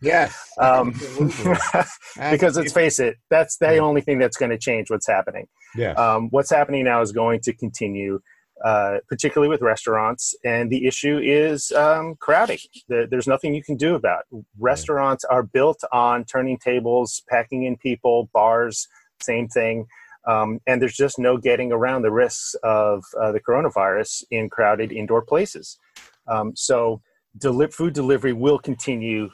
[0.00, 0.50] yes.
[0.60, 0.92] um,
[2.30, 5.46] because let's face it, that's the only thing that's going to change what's happening.
[5.76, 5.92] Yeah.
[5.92, 8.20] Um, what's happening now is going to continue,
[8.64, 10.34] uh, particularly with restaurants.
[10.44, 12.58] And the issue is um, crowding.
[12.88, 14.24] The, there's nothing you can do about.
[14.32, 14.44] It.
[14.58, 18.88] Restaurants are built on turning tables, packing in people, bars,
[19.20, 19.86] same thing.
[20.26, 24.92] Um, and there's just no getting around the risks of uh, the coronavirus in crowded
[24.92, 25.78] indoor places.
[26.26, 27.00] Um, so,
[27.38, 29.30] deli- food delivery will continue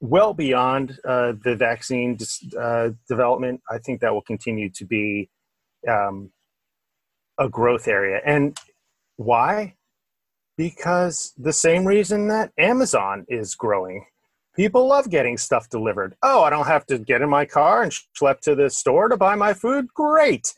[0.00, 2.18] well beyond uh, the vaccine
[2.58, 3.60] uh, development.
[3.70, 5.30] I think that will continue to be
[5.88, 6.30] um,
[7.38, 8.20] a growth area.
[8.24, 8.58] And
[9.16, 9.74] why?
[10.56, 14.06] Because the same reason that Amazon is growing.
[14.56, 16.14] People love getting stuff delivered.
[16.22, 19.16] Oh, I don't have to get in my car and schlep to the store to
[19.16, 19.86] buy my food.
[19.94, 20.52] Great.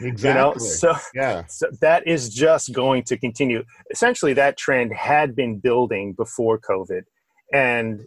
[0.00, 0.28] Exactly.
[0.28, 1.44] you know, so, yeah.
[1.46, 3.64] so that is just going to continue.
[3.90, 7.02] Essentially, that trend had been building before COVID.
[7.52, 8.06] And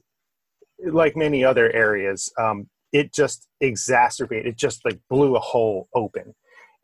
[0.83, 6.35] like many other areas, um, it just exacerbated, it just like blew a hole open.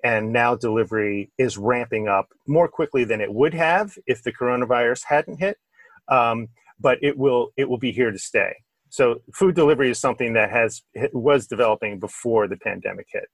[0.03, 5.03] And now delivery is ramping up more quickly than it would have if the coronavirus
[5.07, 5.57] hadn't hit.
[6.09, 6.47] Um,
[6.81, 8.53] but it will it will be here to stay.
[8.89, 10.81] So food delivery is something that has
[11.13, 13.27] was developing before the pandemic hit.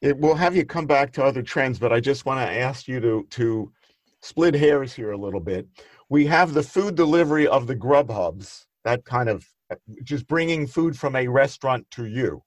[0.00, 2.88] It will have you come back to other trends, but I just want to ask
[2.88, 3.72] you to to
[4.22, 5.66] split hairs here a little bit.
[6.08, 9.44] We have the food delivery of the Grubhubs, that kind of
[10.04, 12.42] just bringing food from a restaurant to you.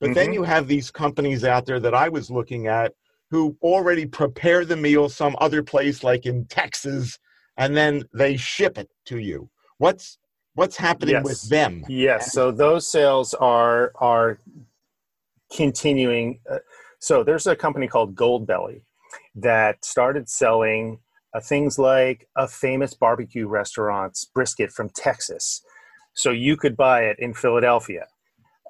[0.00, 0.14] But mm-hmm.
[0.14, 2.92] then you have these companies out there that I was looking at
[3.30, 7.18] who already prepare the meal some other place like in Texas
[7.56, 9.48] and then they ship it to you.
[9.78, 10.18] What's
[10.54, 11.24] what's happening yes.
[11.24, 11.84] with them?
[11.88, 14.38] Yes, so those sales are are
[15.54, 16.40] continuing.
[16.50, 16.58] Uh,
[16.98, 18.82] so there's a company called Goldbelly
[19.34, 20.98] that started selling
[21.34, 25.62] uh, things like a famous barbecue restaurant's brisket from Texas.
[26.14, 28.06] So you could buy it in Philadelphia.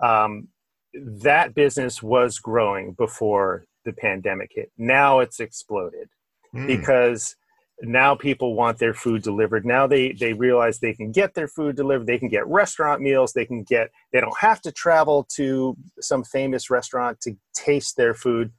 [0.02, 0.48] Um,
[0.94, 4.70] that business was growing before the pandemic hit.
[4.78, 6.08] Now it's exploded
[6.54, 6.66] mm.
[6.66, 7.36] because
[7.82, 9.66] now people want their food delivered.
[9.66, 12.06] Now they they realize they can get their food delivered.
[12.06, 13.32] They can get restaurant meals.
[13.32, 18.14] They can get they don't have to travel to some famous restaurant to taste their
[18.14, 18.52] food.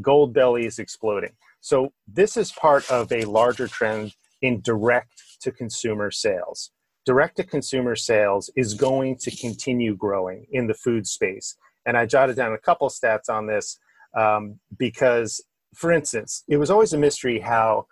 [0.00, 1.32] Goldbelly is exploding.
[1.60, 6.70] So this is part of a larger trend in direct to consumer sales.
[7.06, 11.56] Direct to consumer sales is going to continue growing in the food space.
[11.86, 13.78] And i jotted down a couple stats on this
[14.16, 15.42] um, because
[15.74, 17.86] for instance it was always a mystery how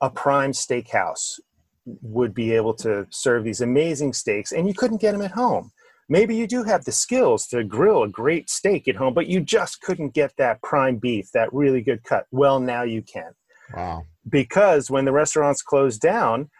[0.00, 1.38] a prime steakhouse
[1.84, 5.70] would be able to serve these amazing steaks and you couldn't get them at home.
[6.08, 9.40] Maybe you do have the skills to grill a great steak at home, but you
[9.40, 12.26] just couldn't get that prime beef, that really good cut.
[12.30, 13.32] Well, now you can.
[13.74, 14.04] Wow.
[14.28, 16.50] Because when the restaurants closed down,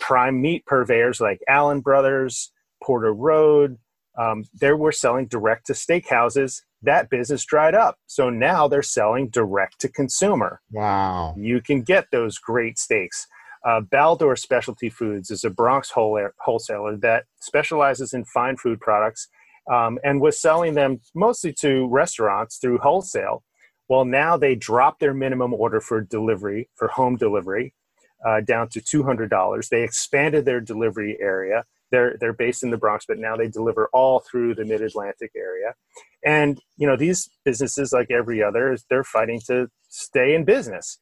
[0.00, 2.52] prime meat purveyors like Allen Brothers,
[2.82, 3.78] Porter Road,
[4.18, 7.98] um, they were selling direct to steakhouses that business dried up.
[8.06, 10.60] So now they're selling direct to consumer.
[10.70, 11.34] Wow.
[11.36, 13.26] You can get those great steaks.
[13.64, 19.28] Uh, Baldor Specialty Foods is a Bronx wholesaler that specializes in fine food products
[19.70, 23.44] um, and was selling them mostly to restaurants through wholesale.
[23.88, 27.74] Well, now they dropped their minimum order for delivery, for home delivery,
[28.26, 29.68] uh, down to $200.
[29.68, 31.64] They expanded their delivery area.
[31.90, 35.32] They're, they're based in the Bronx, but now they deliver all through the mid Atlantic
[35.36, 35.74] area.
[36.24, 40.98] And, you know, these businesses, like every other, they're fighting to stay in business.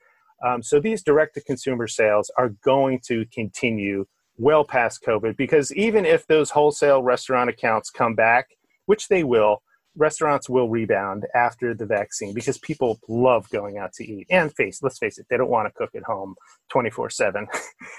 [0.47, 4.07] Um, so these direct to consumer sales are going to continue
[4.39, 8.47] well past COVID because even if those wholesale restaurant accounts come back,
[8.87, 9.63] which they will,
[9.97, 14.27] restaurants will rebound after the vaccine because people love going out to eat.
[14.31, 16.35] And face let's face it they don't want to cook at home
[16.71, 17.47] 24 7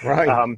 [0.03, 0.27] right.
[0.41, 0.57] Um,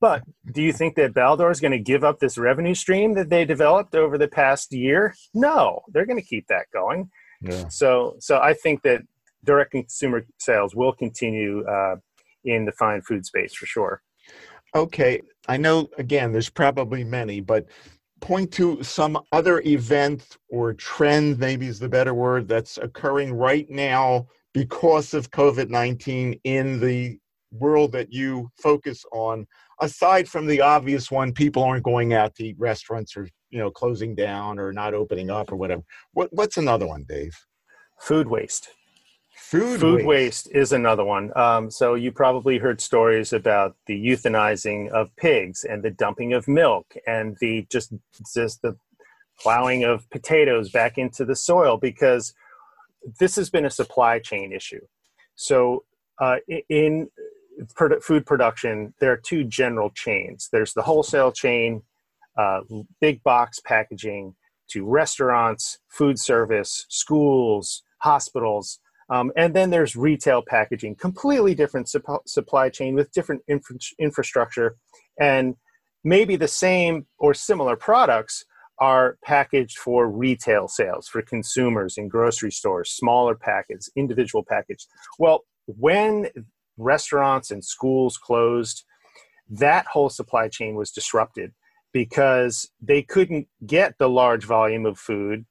[0.00, 3.28] but do you think that baldor is going to give up this revenue stream that
[3.28, 5.14] they developed over the past year?
[5.34, 7.10] No they're going to keep that going.
[7.42, 7.68] Yeah.
[7.68, 9.02] so so i think that
[9.44, 11.96] direct consumer sales will continue uh,
[12.44, 14.02] in the fine food space for sure.
[14.74, 17.66] Okay i know again there's probably many but
[18.20, 23.68] point to some other event or trend, maybe is the better word, that's occurring right
[23.68, 27.18] now because of COVID 19 in the
[27.52, 29.46] world that you focus on,
[29.80, 33.70] aside from the obvious one people aren't going out to eat restaurants or you know
[33.70, 35.82] closing down or not opening up or whatever
[36.12, 37.36] what, what's another one dave
[37.98, 38.70] food waste
[39.36, 40.06] Food, Food waste.
[40.06, 41.32] waste is another one.
[41.34, 46.46] Um, so you probably heard stories about the euthanizing of pigs and the dumping of
[46.46, 47.92] milk and the just
[48.34, 48.76] just the
[49.40, 52.34] plowing of potatoes back into the soil because
[53.18, 54.82] this has been a supply chain issue.
[55.36, 55.84] So
[56.20, 56.36] uh,
[56.68, 57.08] in
[58.02, 60.48] food production, there are two general chains.
[60.52, 61.82] There's the wholesale chain,
[62.38, 62.60] uh,
[63.00, 64.34] big box packaging,
[64.68, 68.78] to restaurants, food service, schools, hospitals
[69.10, 74.76] um, and then there's retail packaging, completely different supp- supply chain with different infra- infrastructure.
[75.18, 75.56] And
[76.04, 78.44] maybe the same or similar products
[78.78, 84.86] are packaged for retail sales for consumers in grocery stores, smaller packets, individual package.
[85.18, 86.28] Well, when
[86.80, 88.84] restaurants and schools closed,
[89.48, 91.52] that whole supply chain was disrupted
[91.92, 95.44] because they couldn't get the large volume of food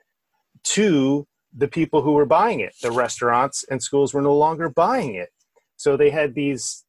[0.64, 2.74] to the people who were buying it.
[2.82, 5.30] The restaurants and schools were no longer buying it.
[5.76, 6.86] So they had these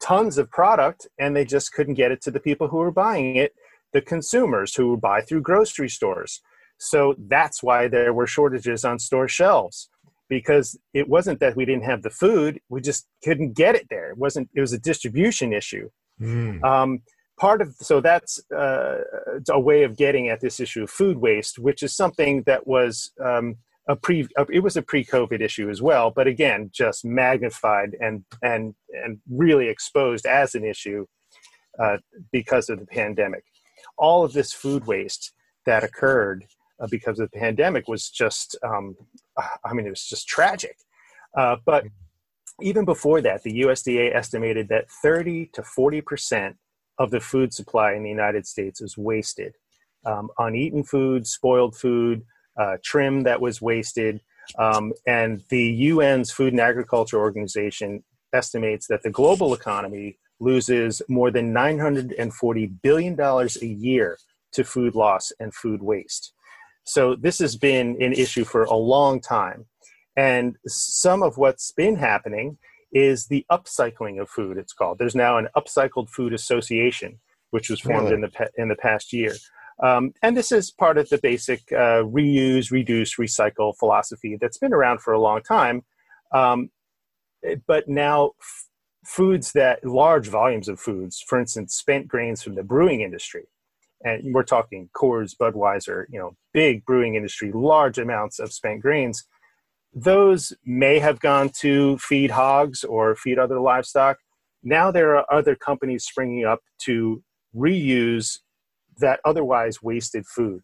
[0.00, 3.36] tons of product and they just couldn't get it to the people who were buying
[3.36, 3.54] it,
[3.92, 6.40] the consumers who would buy through grocery stores.
[6.78, 9.88] So that's why there were shortages on store shelves
[10.28, 14.10] because it wasn't that we didn't have the food, we just couldn't get it there.
[14.10, 15.90] It wasn't it was a distribution issue.
[16.20, 16.62] Mm.
[16.62, 17.02] Um,
[17.38, 18.98] part of so that's uh,
[19.50, 23.12] a way of getting at this issue of food waste, which is something that was
[23.22, 23.56] um,
[23.88, 28.74] a pre it was a pre-covid issue as well but again just magnified and and
[28.90, 31.04] and really exposed as an issue
[31.78, 31.96] uh,
[32.30, 33.44] because of the pandemic
[33.98, 35.32] all of this food waste
[35.66, 36.44] that occurred
[36.80, 38.94] uh, because of the pandemic was just um,
[39.64, 40.76] i mean it was just tragic
[41.36, 41.84] uh, but
[42.60, 46.56] even before that the usda estimated that 30 to 40 percent
[46.98, 49.54] of the food supply in the united states is wasted
[50.04, 52.24] um, uneaten food spoiled food
[52.56, 54.20] uh, trim that was wasted.
[54.58, 61.30] Um, and the UN's Food and Agriculture Organization estimates that the global economy loses more
[61.30, 64.18] than $940 billion a year
[64.52, 66.32] to food loss and food waste.
[66.84, 69.66] So this has been an issue for a long time.
[70.16, 72.58] And some of what's been happening
[72.92, 74.98] is the upcycling of food, it's called.
[74.98, 77.18] There's now an Upcycled Food Association,
[77.50, 78.14] which was formed really?
[78.14, 79.34] in, the, in the past year.
[79.82, 84.74] Um, and this is part of the basic uh, reuse, reduce, recycle philosophy that's been
[84.74, 85.84] around for a long time.
[86.32, 86.70] Um,
[87.66, 88.68] but now, f-
[89.04, 93.48] foods that large volumes of foods, for instance, spent grains from the brewing industry,
[94.04, 99.24] and we're talking Coors, Budweiser, you know, big brewing industry, large amounts of spent grains.
[99.94, 104.18] Those may have gone to feed hogs or feed other livestock.
[104.62, 107.22] Now there are other companies springing up to
[107.54, 108.38] reuse
[108.98, 110.62] that otherwise wasted food.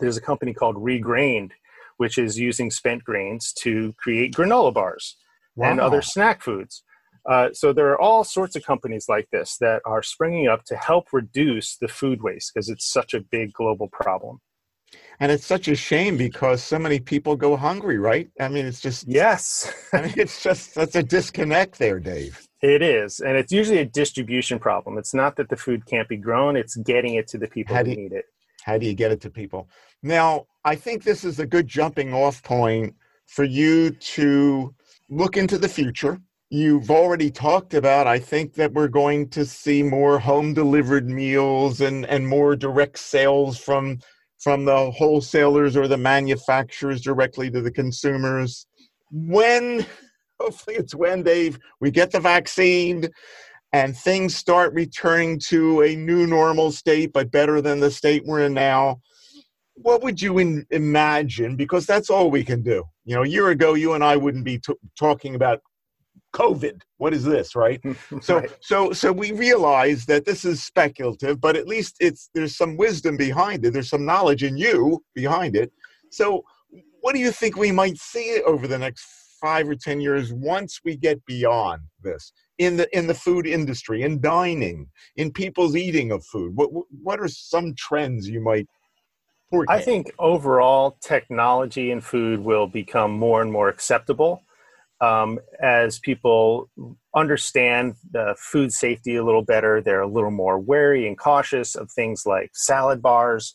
[0.00, 1.50] There's a company called Regrained,
[1.96, 5.16] which is using spent grains to create granola bars
[5.56, 5.70] wow.
[5.70, 6.82] and other snack foods.
[7.28, 10.74] Uh, so there are all sorts of companies like this that are springing up to
[10.76, 14.40] help reduce the food waste because it's such a big global problem.
[15.20, 18.30] And it's such a shame because so many people go hungry, right?
[18.40, 19.70] I mean, it's just yes.
[19.92, 22.40] I mean, it's just that's a disconnect there, Dave.
[22.62, 24.96] It is, and it's usually a distribution problem.
[24.96, 27.84] It's not that the food can't be grown; it's getting it to the people how
[27.84, 28.24] who you, need it.
[28.62, 29.68] How do you get it to people?
[30.02, 32.94] Now, I think this is a good jumping off point
[33.26, 34.74] for you to
[35.10, 36.20] look into the future
[36.50, 41.80] you've already talked about i think that we're going to see more home delivered meals
[41.82, 43.98] and and more direct sales from
[44.38, 48.66] from the wholesalers or the manufacturers directly to the consumers.
[49.10, 49.84] When
[50.40, 53.08] hopefully it's when dave we get the vaccine
[53.72, 58.44] and things start returning to a new normal state but better than the state we're
[58.44, 59.00] in now
[59.80, 61.54] what would you in, imagine?
[61.54, 62.82] Because that's all we can do.
[63.04, 65.60] You know a year ago you and i wouldn't be t- talking about
[66.34, 66.80] COVID.
[66.98, 67.80] What is this, right?
[68.20, 68.50] So, right.
[68.60, 73.16] so, so we realize that this is speculative, but at least it's there's some wisdom
[73.16, 73.72] behind it.
[73.72, 75.72] There's some knowledge in you behind it.
[76.10, 76.44] So,
[77.00, 79.06] what do you think we might see over the next
[79.40, 84.02] five or ten years once we get beyond this in the in the food industry,
[84.02, 86.56] in dining, in people's eating of food?
[86.56, 86.70] What
[87.02, 88.66] what are some trends you might?
[89.50, 89.80] Forecast?
[89.80, 94.42] I think overall technology in food will become more and more acceptable
[95.00, 96.70] um, as people
[97.14, 101.90] understand the food safety a little better, they're a little more wary and cautious of
[101.90, 103.54] things like salad bars.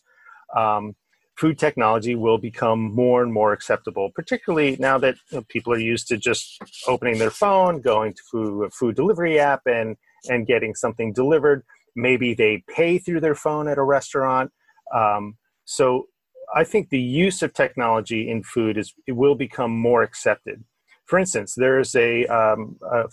[0.56, 0.94] Um,
[1.36, 5.78] food technology will become more and more acceptable, particularly now that you know, people are
[5.78, 9.96] used to just opening their phone, going to a food delivery app, and
[10.30, 11.62] and getting something delivered.
[11.96, 14.50] Maybe they pay through their phone at a restaurant.
[14.94, 16.06] Um, so
[16.54, 20.64] I think the use of technology in food is it will become more accepted.
[21.06, 23.04] For instance, there's a, um, a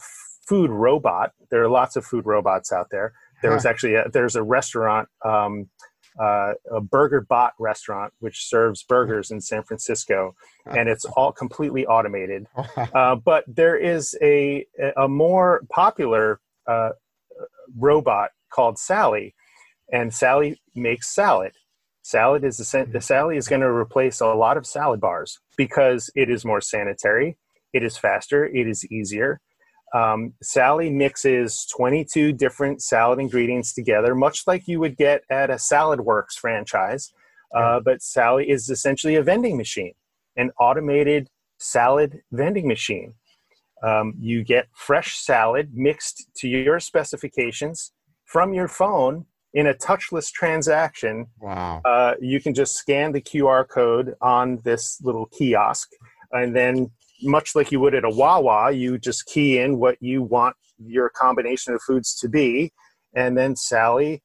[0.47, 1.31] food robot.
[1.49, 3.13] There are lots of food robots out there.
[3.41, 5.69] There was actually a, there's a restaurant, um,
[6.19, 10.35] uh, a Burger Bot restaurant, which serves burgers in San Francisco,
[10.65, 12.47] and it's all completely automated.
[12.93, 14.65] Uh, but there is a
[14.97, 16.89] a more popular uh,
[17.77, 19.33] robot called Sally,
[19.91, 21.53] and Sally makes salad.
[22.01, 26.29] Salad is the Sally is going to replace a lot of salad bars because it
[26.29, 27.37] is more sanitary.
[27.73, 28.45] It is faster.
[28.45, 29.39] It is easier.
[29.93, 35.59] Um, Sally mixes 22 different salad ingredients together, much like you would get at a
[35.59, 37.11] Salad Works franchise.
[37.53, 39.93] Uh, but Sally is essentially a vending machine,
[40.37, 43.13] an automated salad vending machine.
[43.83, 47.91] Um, you get fresh salad mixed to your specifications
[48.25, 51.27] from your phone in a touchless transaction.
[51.41, 51.81] Wow.
[51.83, 55.89] Uh, you can just scan the QR code on this little kiosk
[56.31, 56.91] and then
[57.23, 61.09] much like you would at a Wawa, you just key in what you want your
[61.09, 62.71] combination of foods to be,
[63.15, 64.21] and then Sally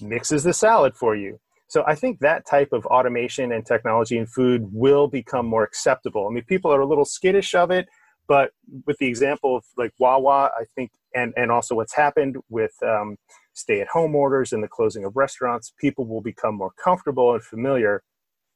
[0.00, 1.38] mixes the salad for you.
[1.68, 6.26] So I think that type of automation and technology in food will become more acceptable.
[6.26, 7.88] I mean, people are a little skittish of it,
[8.26, 8.52] but
[8.86, 13.16] with the example of like Wawa, I think, and and also what's happened with um,
[13.54, 18.02] stay-at-home orders and the closing of restaurants, people will become more comfortable and familiar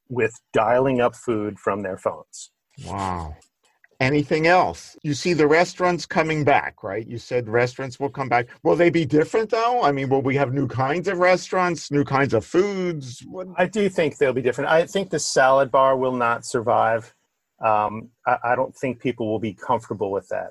[0.09, 2.51] with dialing up food from their phones.
[2.87, 3.37] Wow.
[4.03, 4.97] Anything else?
[5.03, 7.07] You see the restaurants coming back, right?
[7.07, 8.49] You said restaurants will come back.
[8.65, 9.85] Will they be different though?
[9.85, 13.23] I mean, will we have new kinds of restaurants, new kinds of foods?
[13.29, 13.47] What?
[13.57, 14.71] I do think they'll be different.
[14.71, 17.15] I think the salad bar will not survive.
[17.65, 20.51] Um, I, I, don't think people will be comfortable with that.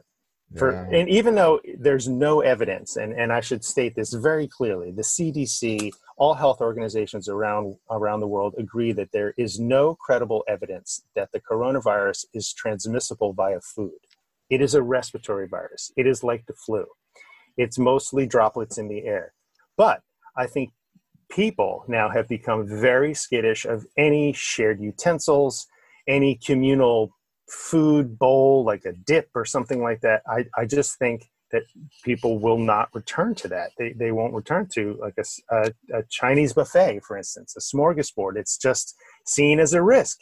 [0.58, 1.00] For, yeah.
[1.00, 5.02] And even though there's no evidence, and, and I should state this very clearly, the
[5.02, 5.92] CDC
[6.22, 11.32] all health organizations around around the world agree that there is no credible evidence that
[11.32, 13.98] the coronavirus is transmissible via food.
[14.48, 15.92] It is a respiratory virus.
[15.98, 16.86] It is like the flu.
[17.58, 19.34] It's mostly droplets in the air.
[19.78, 20.04] But
[20.38, 20.70] I think
[21.32, 25.66] people now have become very skittish of any shared utensils,
[26.08, 27.18] any communal
[27.50, 30.22] food bowl like a dip or something like that.
[30.28, 31.64] I, I just think that
[32.04, 33.72] people will not return to that.
[33.78, 38.38] They, they won't return to like a, a, a Chinese buffet, for instance, a smorgasbord.
[38.38, 38.96] It's just
[39.26, 40.20] seen as a risk.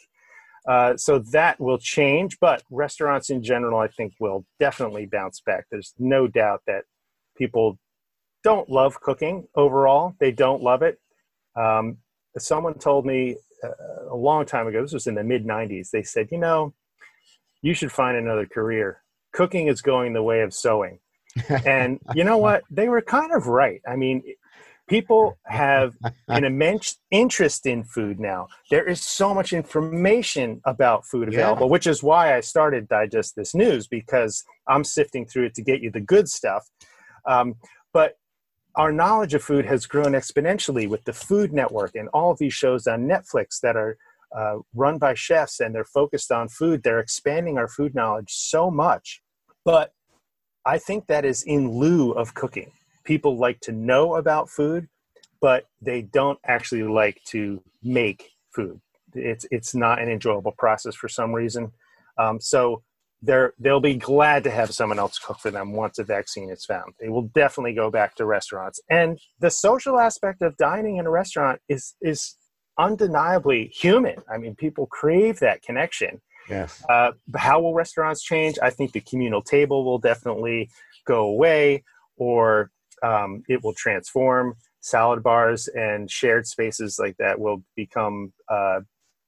[0.68, 5.64] Uh, so that will change, but restaurants in general, I think, will definitely bounce back.
[5.70, 6.84] There's no doubt that
[7.36, 7.78] people
[8.44, 10.14] don't love cooking overall.
[10.20, 10.98] They don't love it.
[11.56, 11.98] Um,
[12.38, 16.02] someone told me uh, a long time ago, this was in the mid 90s, they
[16.02, 16.74] said, you know,
[17.62, 19.02] you should find another career.
[19.32, 20.98] Cooking is going the way of sewing
[21.64, 22.62] and you know what?
[22.70, 23.80] They were kind of right.
[23.86, 24.22] I mean,
[24.88, 25.96] people have
[26.28, 28.48] an immense interest in food now.
[28.70, 31.70] There is so much information about food available, yeah.
[31.70, 35.80] which is why I started Digest This News because I'm sifting through it to get
[35.80, 36.68] you the good stuff.
[37.26, 37.54] Um,
[37.92, 38.14] but
[38.74, 42.54] our knowledge of food has grown exponentially with the Food Network and all of these
[42.54, 43.96] shows on Netflix that are
[44.36, 46.82] uh, run by chefs and they're focused on food.
[46.82, 49.22] They're expanding our food knowledge so much.
[49.64, 49.92] But
[50.64, 52.72] I think that is in lieu of cooking.
[53.04, 54.88] People like to know about food,
[55.40, 58.80] but they don't actually like to make food.
[59.14, 61.72] It's it's not an enjoyable process for some reason.
[62.18, 62.82] Um, so
[63.22, 66.64] they're they'll be glad to have someone else cook for them once a vaccine is
[66.64, 66.94] found.
[67.00, 68.80] They will definitely go back to restaurants.
[68.88, 72.36] And the social aspect of dining in a restaurant is is
[72.78, 74.16] undeniably human.
[74.32, 76.20] I mean, people crave that connection.
[76.50, 76.84] Yes.
[76.88, 78.58] Uh, how will restaurants change?
[78.62, 80.70] I think the communal table will definitely
[81.06, 81.84] go away,
[82.16, 82.70] or
[83.02, 84.54] um, it will transform.
[84.82, 88.80] Salad bars and shared spaces like that will become uh,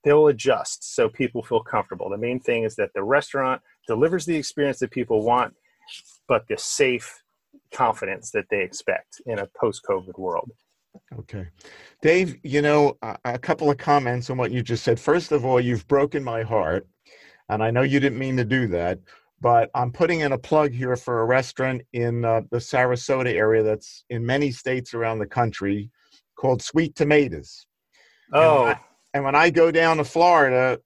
[0.04, 2.08] they'll adjust so people feel comfortable.
[2.10, 5.54] The main thing is that the restaurant delivers the experience that people want,
[6.28, 7.22] but the safe
[7.72, 10.50] confidence that they expect in a post-COVID world.
[11.18, 11.48] Okay.
[12.02, 15.00] Dave, you know, a, a couple of comments on what you just said.
[15.00, 16.86] First of all, you've broken my heart,
[17.54, 18.98] and I know you didn't mean to do that,
[19.40, 23.62] but I'm putting in a plug here for a restaurant in uh, the Sarasota area
[23.62, 25.90] that's in many states around the country
[26.36, 27.66] called Sweet Tomatoes.
[28.32, 28.80] Oh, And when I,
[29.14, 30.80] and when I go down to Florida,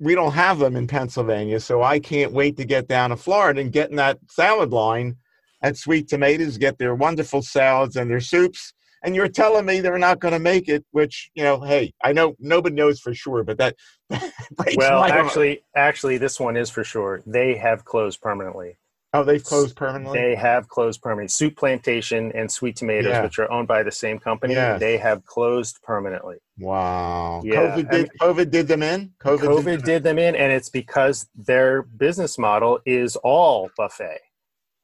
[0.00, 3.60] we don't have them in Pennsylvania, so I can't wait to get down to Florida
[3.60, 5.16] and get in that salad line
[5.62, 8.74] at Sweet Tomatoes, get their wonderful salads and their soups.
[9.04, 12.12] And you're telling me they're not going to make it, which you know, hey, I
[12.12, 13.76] know nobody knows for sure, but that,
[14.10, 15.26] well, my heart.
[15.26, 17.22] actually, actually, this one is for sure.
[17.26, 18.76] They have closed permanently.
[19.14, 20.18] oh, they've closed permanently.
[20.18, 21.28] They have closed permanently.
[21.28, 23.22] Soup Plantation and Sweet Tomatoes, Yeah.
[23.22, 24.80] which are owned by the same company, Yes.
[24.80, 26.36] they have closed permanently.
[26.58, 29.12] wow, Yeah, COVID I did COVID did them in.
[29.24, 33.70] COVID, COVID, did them did them in, and it's because their business model is all
[33.78, 34.18] buffet.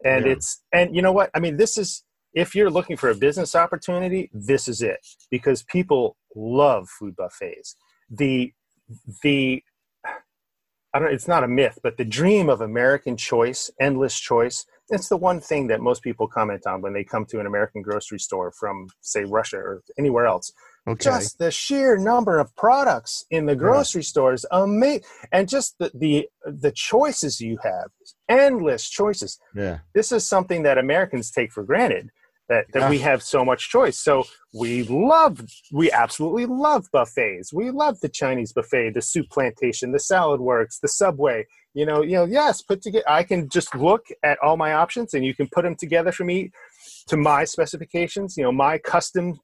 [0.04, 0.32] And Yeah.
[0.32, 1.30] it's and you know what?
[1.34, 2.02] I mean, this is
[2.34, 4.98] if you're looking for a business opportunity, this is it
[5.30, 7.76] because people love food buffets.
[8.10, 8.52] The
[9.22, 9.62] the
[10.92, 15.08] I don't it's not a myth, but the dream of American choice, endless choice, it's
[15.08, 18.18] the one thing that most people comment on when they come to an American grocery
[18.18, 20.52] store from say Russia or anywhere else
[20.86, 21.02] Okay.
[21.02, 26.28] just the sheer number of products in the grocery stores amazing and just the, the
[26.44, 27.86] the choices you have
[28.28, 29.78] endless choices yeah.
[29.94, 32.10] this is something that americans take for granted
[32.48, 33.98] that, that we have so much choice.
[33.98, 35.40] So we love
[35.72, 37.52] we absolutely love buffets.
[37.52, 41.46] We love the chinese buffet the soup plantation the salad works the subway.
[41.72, 45.14] You know you know yes put together i can just look at all my options
[45.14, 46.50] and you can put them together for me
[47.08, 48.36] to my specifications.
[48.36, 49.40] You know my custom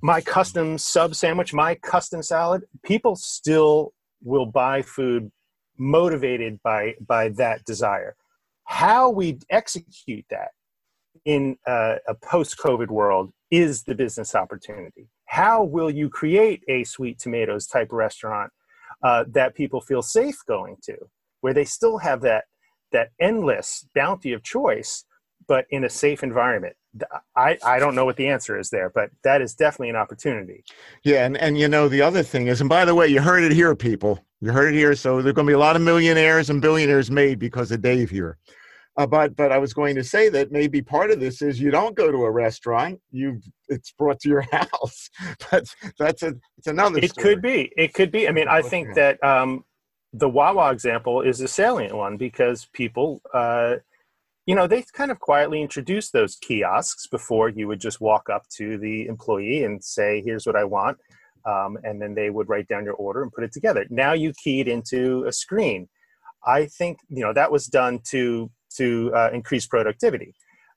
[0.00, 3.92] my custom sub sandwich, my custom salad, people still
[4.22, 5.30] will buy food
[5.76, 8.16] motivated by by that desire.
[8.64, 10.50] How we execute that
[11.24, 15.08] in uh, a post-COVID world is the business opportunity.
[15.26, 18.52] How will you create a sweet tomatoes type restaurant
[19.02, 20.96] uh, that people feel safe going to,
[21.40, 22.44] where they still have that
[22.92, 25.04] that endless bounty of choice,
[25.48, 26.76] but in a safe environment?
[27.34, 30.62] I, I don't know what the answer is there, but that is definitely an opportunity.
[31.02, 33.42] Yeah, and, and you know the other thing is, and by the way, you heard
[33.42, 34.20] it here, people.
[34.40, 34.94] You heard it here.
[34.94, 37.82] So there are going to be a lot of millionaires and billionaires made because of
[37.82, 38.38] Dave here.
[38.96, 41.70] Uh, but but I was going to say that maybe part of this is you
[41.70, 45.10] don't go to a restaurant; you it's brought to your house.
[45.50, 46.98] But that's a it's another.
[46.98, 47.34] It story.
[47.34, 47.72] could be.
[47.76, 48.28] It could be.
[48.28, 49.64] I mean, I think that um,
[50.12, 53.76] the Wawa example is a salient one because people, uh,
[54.46, 58.44] you know, they kind of quietly introduced those kiosks before you would just walk up
[58.56, 60.98] to the employee and say, "Here's what I want,"
[61.44, 63.86] um, and then they would write down your order and put it together.
[63.90, 65.88] Now you keyed into a screen.
[66.46, 70.34] I think you know that was done to to uh, increase productivity.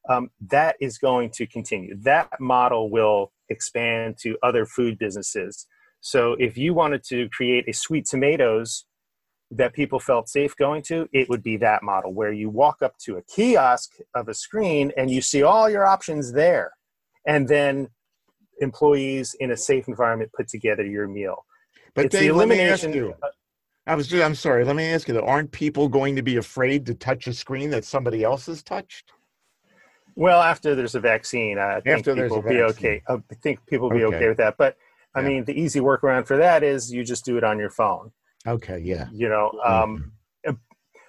[0.10, 1.96] Um, that is going to continue.
[2.02, 5.68] That model will expand to other food businesses.
[6.00, 8.86] So if you wanted to create a sweet tomatoes
[9.52, 12.98] that people felt safe going to, it would be that model where you walk up
[13.00, 16.72] to a kiosk of a screen and you see all your options there.
[17.26, 17.90] And then
[18.60, 21.46] employees in a safe environment put together your meal.
[21.96, 23.32] But it's the Dave, let me ask elimination- you.
[23.88, 24.66] I was just, I'm sorry.
[24.66, 25.14] Let me ask you.
[25.14, 28.62] Though, aren't people going to be afraid to touch a screen that somebody else has
[28.62, 29.14] touched?
[30.16, 33.02] Well, after there's a vaccine, I think After people will be okay.
[33.08, 34.16] I think people will be Okay.
[34.18, 34.58] okay with that.
[34.58, 34.78] But
[35.16, 35.28] I Yeah.
[35.30, 38.12] mean, the easy workaround for that is you just do it on your phone.
[38.46, 38.80] Okay.
[38.80, 39.08] Yeah.
[39.12, 40.12] You know, um,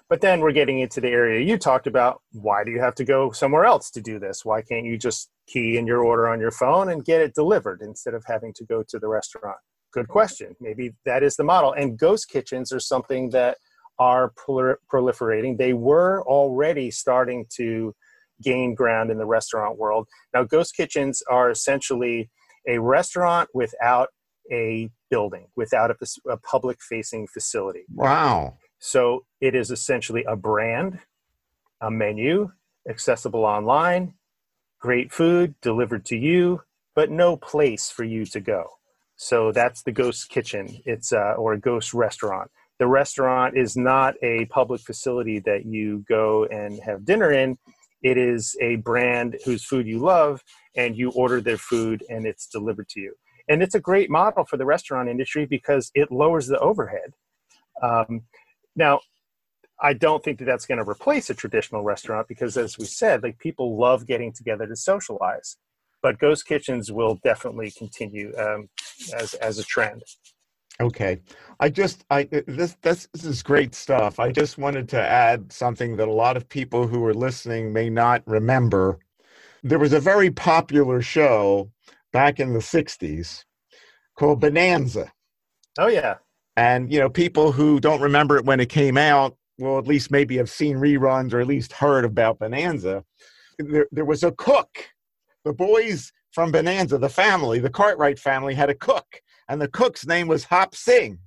[0.09, 2.23] but then we're getting into the area you talked about.
[2.33, 4.45] Why do you have to go somewhere else to do this?
[4.45, 7.83] Why can't you just key in your order on your phone and get it delivered
[7.83, 9.59] instead of having to go to the restaurant?
[9.93, 10.55] Good question.
[10.61, 11.73] Maybe that is the model.
[11.73, 13.57] And ghost kitchens are something that
[13.99, 15.57] are prol- proliferating.
[15.59, 17.95] They were already starting to
[18.43, 20.07] gain ground in the restaurant world.
[20.33, 22.31] Now, ghost kitchens are essentially
[22.67, 24.09] a restaurant without
[24.53, 25.97] a building, without a,
[26.31, 27.85] a public facing facility.
[27.93, 28.59] Wow.
[28.79, 31.01] So it is essentially a brand,
[31.81, 32.51] a menu,
[32.89, 34.15] accessible online,
[34.81, 36.63] great food delivered to you,
[36.95, 38.78] but no place for you to go.
[39.21, 40.81] So that's the ghost kitchen.
[40.87, 42.51] It's uh, or a ghost restaurant.
[42.79, 47.59] the restaurant is not a public facility that you go and have dinner in.
[48.03, 50.45] It is a brand whose food you love,
[50.77, 53.15] and you order their food and it's delivered to you.
[53.49, 57.15] And it's a great model for the restaurant industry because it lowers the overhead.
[57.83, 58.23] Um,
[58.77, 59.01] now,
[59.81, 63.25] I don't think that that's going to replace a traditional restaurant because, as we said,
[63.25, 65.57] like people love getting together to socialize.
[66.03, 68.69] But ghost kitchens will definitely continue um,
[69.15, 70.03] as as a trend.
[70.81, 71.21] Okay,
[71.59, 74.21] I just I this, this this is great stuff.
[74.21, 77.91] I just wanted to add something that a lot of people who are listening may
[77.91, 79.01] not remember.
[79.65, 81.73] There was a very popular show
[82.13, 83.45] back in the '60s
[84.17, 85.13] called Bonanza.
[85.79, 86.17] Oh yeah,
[86.57, 90.13] and you know people who don't remember it when it came out will at least
[90.13, 93.05] maybe have seen reruns or at least heard about Bonanza.
[93.59, 94.91] There, there was a cook.
[95.49, 99.07] The boys from Bonanza, the family, the Cartwright family, had a cook
[99.49, 101.21] and the cook's name was Hop Sing.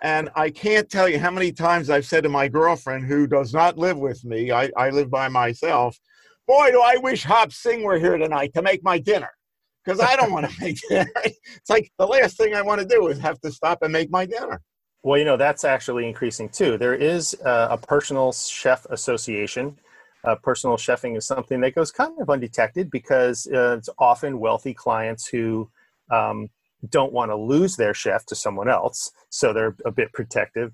[0.00, 3.52] And I can't tell you how many times I've said to my girlfriend, who does
[3.52, 5.98] not live with me, I, I live by myself,
[6.48, 9.28] boy, do I wish Hop Sing were here tonight to make my dinner.
[9.84, 11.12] Because I don't want to make dinner.
[11.22, 14.10] It's like the last thing I want to do is have to stop and make
[14.10, 14.62] my dinner.
[15.02, 16.78] Well, you know, that's actually increasing too.
[16.78, 19.76] There is uh, a personal chef association.
[20.24, 24.72] Uh, personal chefing is something that goes kind of undetected because uh, it's often wealthy
[24.72, 25.70] clients who
[26.10, 26.48] um,
[26.88, 30.72] don't want to lose their chef to someone else, so they're a bit protective.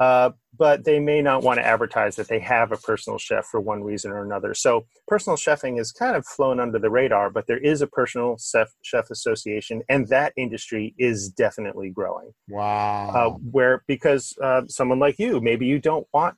[0.00, 3.60] Uh, but they may not want to advertise that they have a personal chef for
[3.60, 4.52] one reason or another.
[4.52, 8.36] So personal chefing is kind of flown under the radar, but there is a personal
[8.36, 12.32] chef, chef association, and that industry is definitely growing.
[12.48, 13.10] Wow!
[13.14, 16.36] Uh, where because uh, someone like you, maybe you don't want.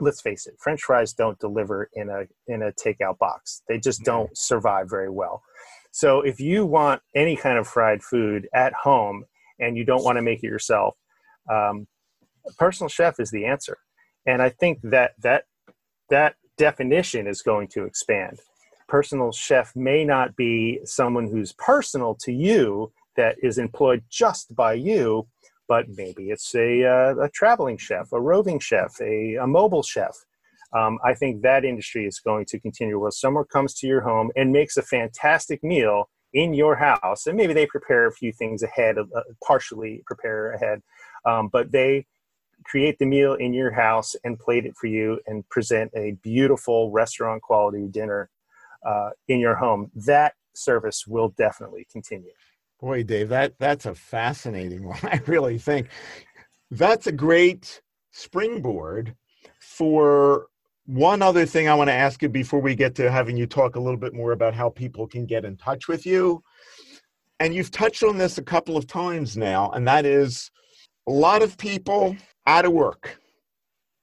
[0.00, 3.62] Let's face it, French fries don't deliver in a in a takeout box.
[3.68, 5.42] They just don't survive very well.
[5.92, 9.24] So if you want any kind of fried food at home
[9.58, 10.96] and you don't want to make it yourself,
[11.50, 11.86] um,
[12.58, 13.78] personal chef is the answer.
[14.26, 15.44] And I think that that
[16.08, 18.38] that definition is going to expand.
[18.88, 24.74] Personal chef may not be someone who's personal to you that is employed just by
[24.74, 25.26] you,
[25.70, 30.14] but maybe it's a, uh, a traveling chef, a roving chef, a, a mobile chef
[30.72, 34.30] um, I think that industry is going to continue where someone comes to your home
[34.36, 38.62] and makes a fantastic meal in your house, and maybe they prepare a few things
[38.62, 39.04] ahead, uh,
[39.44, 40.80] partially prepare ahead,
[41.24, 42.06] um, but they
[42.64, 46.90] create the meal in your house and plate it for you and present a beautiful
[46.92, 48.30] restaurant quality dinner
[48.86, 49.90] uh, in your home.
[49.94, 52.30] That service will definitely continue.
[52.80, 54.98] Boy, Dave, that that's a fascinating one.
[55.02, 55.88] I really think
[56.70, 59.14] that's a great springboard
[59.60, 60.46] for
[60.86, 63.76] one other thing I want to ask you before we get to having you talk
[63.76, 66.42] a little bit more about how people can get in touch with you.
[67.38, 70.50] And you've touched on this a couple of times now, and that is
[71.06, 72.16] a lot of people
[72.46, 73.18] out of work,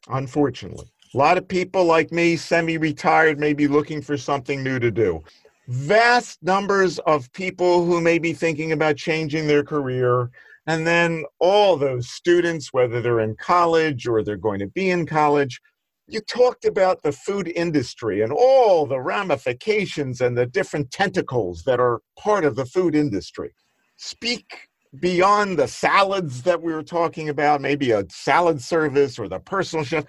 [0.07, 0.87] unfortunately.
[1.13, 5.23] A lot of people like me, semi retired, maybe looking for something new to do.
[5.67, 10.29] Vast numbers of people who may be thinking about changing their career.
[10.65, 15.05] And then all those students, whether they're in college or they're going to be in
[15.05, 15.59] college,
[16.07, 21.81] you talked about the food industry and all the ramifications and the different tentacles that
[21.81, 23.53] are part of the food industry.
[23.97, 24.69] Speak
[25.01, 29.83] beyond the salads that we were talking about, maybe a salad service or the personal
[29.83, 30.05] chef.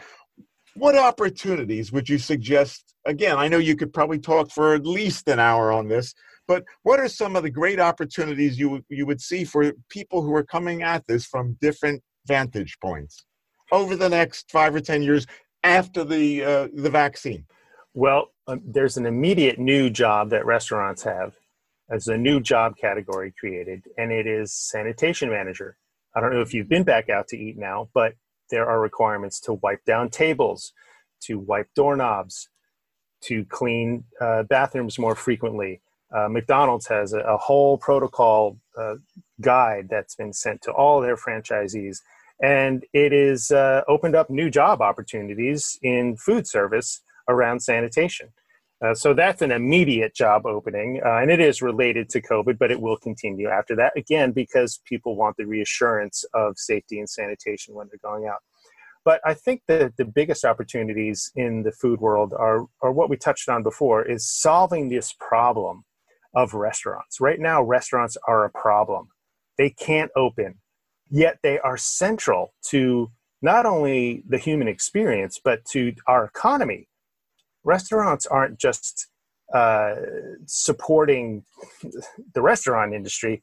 [0.79, 2.95] What opportunities would you suggest?
[3.05, 6.15] Again, I know you could probably talk for at least an hour on this,
[6.47, 10.33] but what are some of the great opportunities you you would see for people who
[10.37, 13.25] are coming at this from different vantage points
[13.73, 15.27] over the next five or ten years
[15.65, 17.45] after the uh, the vaccine?
[17.95, 21.35] Well, um, there's an immediate new job that restaurants have
[21.91, 25.77] as a new job category created, and it is sanitation manager.
[26.15, 28.15] I don't know if you've been back out to eat now, but
[28.51, 30.73] there are requirements to wipe down tables,
[31.23, 32.49] to wipe doorknobs,
[33.23, 35.81] to clean uh, bathrooms more frequently.
[36.15, 38.95] Uh, McDonald's has a, a whole protocol uh,
[39.41, 41.99] guide that's been sent to all their franchisees
[42.41, 48.29] and it has uh, opened up new job opportunities in food service around sanitation.
[48.85, 52.71] Uh, so that's an immediate job opening, uh, and it is related to COVID, but
[52.71, 57.75] it will continue after that again because people want the reassurance of safety and sanitation
[57.75, 58.39] when they're going out.
[59.05, 63.17] But I think that the biggest opportunities in the food world are, are what we
[63.17, 65.85] touched on before is solving this problem
[66.35, 67.21] of restaurants.
[67.21, 69.09] Right now, restaurants are a problem.
[69.57, 70.59] They can't open
[71.11, 73.11] yet they are central to
[73.41, 76.89] not only the human experience but to our economy
[77.69, 79.09] restaurants aren't just
[79.55, 79.97] uh,
[80.47, 81.45] supporting
[82.35, 83.35] the restaurant industry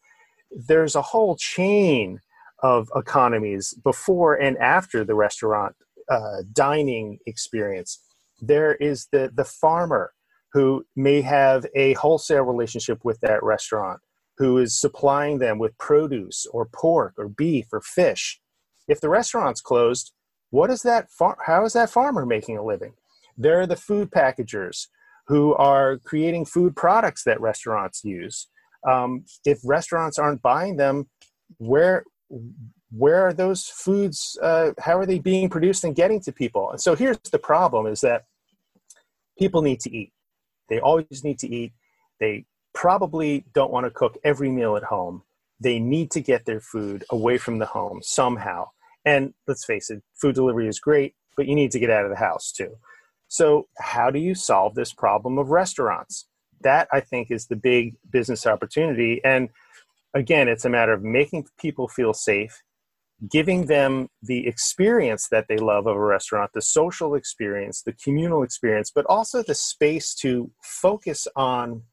[0.52, 2.22] there's a whole chain
[2.64, 5.76] of economies before and after the restaurant
[6.10, 8.02] uh, dining experience.
[8.42, 10.14] There is the, the farmer
[10.54, 14.02] who may have a wholesale relationship with that restaurant,
[14.38, 18.42] who is supplying them with produce or pork or beef or fish.
[18.88, 20.14] If the restaurant's closed,
[20.52, 22.94] what is that far- how is that farmer making a living?
[23.38, 24.88] There are the food packagers
[25.28, 28.48] who are creating food products that restaurants use.
[28.88, 31.10] Um, if restaurants aren't buying them,
[31.58, 32.04] where
[32.92, 34.38] where are those foods?
[34.42, 36.72] Uh, how are they being produced and getting to people?
[36.72, 38.26] And so here's the problem: is that
[39.38, 40.14] people need to eat.
[40.70, 41.74] They always need to eat.
[42.20, 45.24] They probably don't want to cook every meal at home.
[45.60, 48.70] They need to get their food away from the home somehow.
[49.06, 52.10] And let's face it, food delivery is great, but you need to get out of
[52.10, 52.76] the house too.
[53.28, 56.28] So, how do you solve this problem of restaurants?
[56.62, 59.22] That I think is the big business opportunity.
[59.24, 59.50] And
[60.14, 62.62] again, it's a matter of making people feel safe,
[63.30, 68.44] giving them the experience that they love of a restaurant, the social experience, the communal
[68.44, 71.84] experience, but also the space to focus on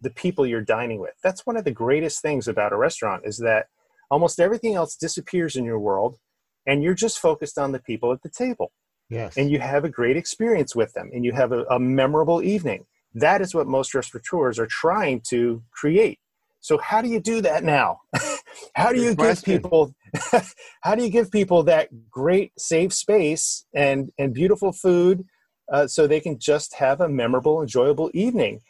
[0.00, 1.14] the people you're dining with.
[1.22, 3.66] That's one of the greatest things about a restaurant is that
[4.10, 6.18] almost everything else disappears in your world
[6.66, 8.72] and you're just focused on the people at the table.
[9.14, 9.36] Yes.
[9.36, 12.84] And you have a great experience with them and you have a, a memorable evening.
[13.14, 16.18] That is what most restaurateurs are trying to create.
[16.60, 18.00] So how do you do that now?
[18.74, 19.94] how do you give people
[20.82, 25.24] how do you give people that great safe space and and beautiful food
[25.72, 28.60] uh, so they can just have a memorable enjoyable evening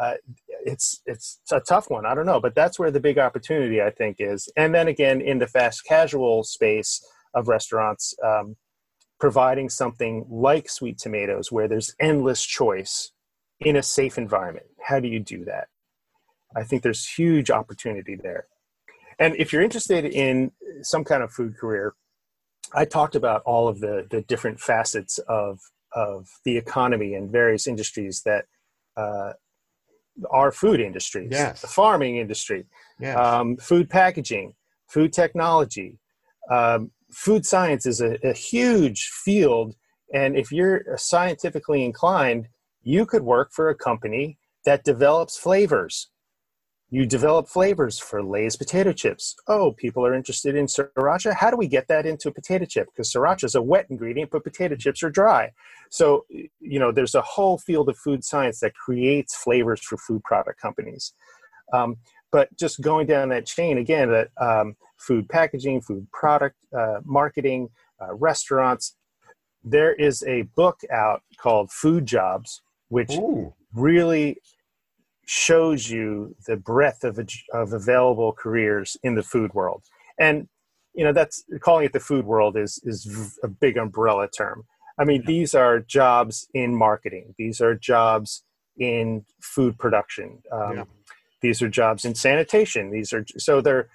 [0.00, 0.14] uh,
[0.64, 3.90] it's it's a tough one i don't know but that's where the big opportunity i
[3.90, 7.00] think is and then again in the fast casual space
[7.34, 8.56] of restaurants um,
[9.18, 13.12] providing something like sweet tomatoes where there's endless choice
[13.60, 15.68] in a safe environment how do you do that
[16.56, 18.46] i think there's huge opportunity there
[19.18, 20.52] and if you're interested in
[20.82, 21.94] some kind of food career,
[22.72, 25.58] I talked about all of the, the different facets of,
[25.92, 28.44] of the economy and various industries that
[28.96, 29.32] uh,
[30.30, 31.60] are food industries, yes.
[31.60, 32.66] the farming industry,
[33.00, 33.16] yes.
[33.16, 34.54] um, food packaging,
[34.86, 35.98] food technology.
[36.50, 39.74] Um, food science is a, a huge field.
[40.12, 42.48] And if you're scientifically inclined,
[42.82, 46.08] you could work for a company that develops flavors
[46.90, 49.36] you develop flavors for Lay's potato chips.
[49.46, 51.34] Oh, people are interested in sriracha.
[51.34, 52.88] How do we get that into a potato chip?
[52.90, 55.52] Because sriracha is a wet ingredient, but potato chips are dry.
[55.90, 60.24] So, you know, there's a whole field of food science that creates flavors for food
[60.24, 61.12] product companies.
[61.74, 61.96] Um,
[62.32, 67.68] but just going down that chain again, that um, food packaging, food product uh, marketing,
[68.00, 68.96] uh, restaurants.
[69.64, 73.54] There is a book out called Food Jobs, which Ooh.
[73.74, 74.38] really
[75.26, 77.18] shows you the breadth of,
[77.52, 79.82] of available careers in the food world.
[80.18, 80.48] And
[80.94, 84.64] you know that's calling it the food world is is a big umbrella term.
[84.98, 87.36] I mean, these are jobs in marketing.
[87.38, 88.42] These are jobs
[88.76, 90.42] in food production.
[90.50, 90.84] Um, yeah.
[91.40, 92.90] These are jobs in sanitation.
[92.90, 93.88] These are so they're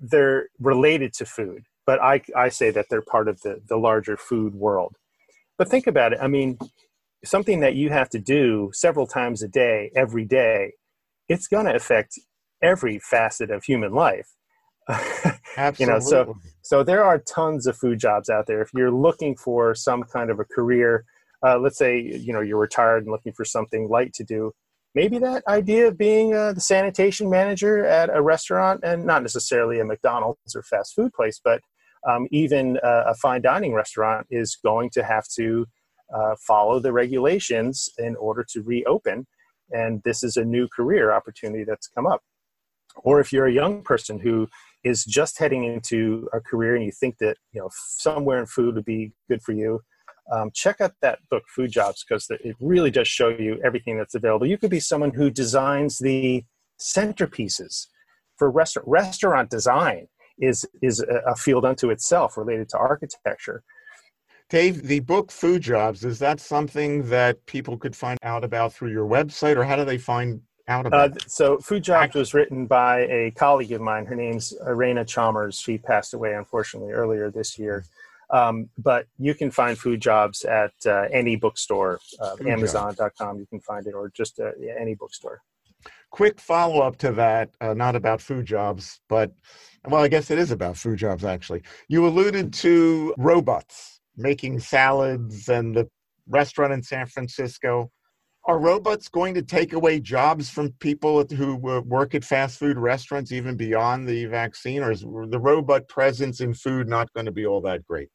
[0.00, 4.16] they're related to food, but I I say that they're part of the the larger
[4.16, 4.96] food world.
[5.56, 6.20] But think about it.
[6.22, 6.58] I mean,
[7.24, 10.74] something that you have to do several times a day, every day,
[11.28, 12.18] it's going to affect
[12.62, 14.28] every facet of human life.
[15.56, 15.74] Absolutely.
[15.78, 18.62] you know, so so there are tons of food jobs out there.
[18.62, 21.04] If you're looking for some kind of a career,
[21.46, 24.52] uh, let's say you know you're retired and looking for something light to do,
[24.98, 29.78] maybe that idea of being uh, the sanitation manager at a restaurant and not necessarily
[29.78, 31.60] a McDonald's or fast food place, but
[32.08, 35.66] um, even uh, a fine dining restaurant is going to have to
[36.12, 39.24] uh, follow the regulations in order to reopen
[39.70, 42.22] and this is a new career opportunity that's come up.
[42.96, 44.48] Or if you're a young person who
[44.82, 48.74] is just heading into a career and you think that you know somewhere in food
[48.74, 49.80] would be good for you
[50.32, 54.14] um, check out that book food jobs because it really does show you everything that's
[54.14, 56.44] available you could be someone who designs the
[56.80, 57.86] centerpieces
[58.36, 60.06] for restaurant restaurant design
[60.40, 63.62] is is a field unto itself related to architecture
[64.50, 68.90] Dave, the book Food Jobs, is that something that people could find out about through
[68.90, 72.66] your website, or how do they find out about uh, So, Food Jobs was written
[72.66, 74.06] by a colleague of mine.
[74.06, 75.58] Her name's Irena Chalmers.
[75.58, 77.84] She passed away, unfortunately, earlier this year.
[78.30, 83.38] Um, but you can find Food Jobs at uh, any bookstore, uh, Amazon.com.
[83.38, 85.40] You can find it, or just uh, any bookstore.
[86.10, 89.32] Quick follow up to that, uh, not about food jobs, but
[89.86, 91.62] well, I guess it is about food jobs actually.
[91.88, 95.88] You alluded to robots making salads and the
[96.28, 97.90] restaurant in San Francisco.
[98.44, 103.30] are robots going to take away jobs from people who work at fast food restaurants
[103.30, 107.46] even beyond the vaccine or is the robot presence in food not going to be
[107.46, 108.08] all that great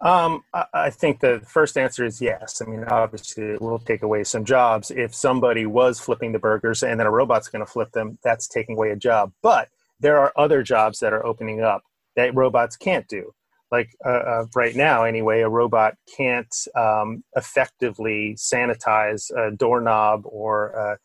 [0.00, 0.44] um,
[0.74, 2.60] I think the first answer is yes.
[2.60, 4.90] I mean, obviously, it will take away some jobs.
[4.90, 8.46] If somebody was flipping the burgers and then a robot's going to flip them, that's
[8.46, 9.32] taking away a job.
[9.42, 11.82] But there are other jobs that are opening up
[12.14, 13.32] that robots can't do.
[13.72, 20.78] Like uh, uh, right now, anyway, a robot can't um, effectively sanitize a doorknob or
[20.78, 20.96] uh,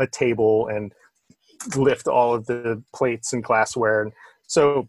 [0.00, 0.92] a table and
[1.76, 4.12] lift all of the plates and glassware.
[4.46, 4.88] So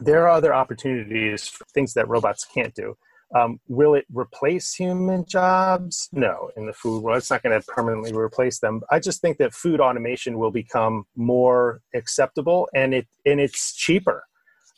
[0.00, 2.96] there are other opportunities for things that robots can't do.
[3.34, 6.08] Um, will it replace human jobs?
[6.12, 8.82] No, in the food world, it's not going to permanently replace them.
[8.90, 14.24] I just think that food automation will become more acceptable and it and it's cheaper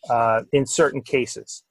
[0.09, 1.65] uh, in certain cases,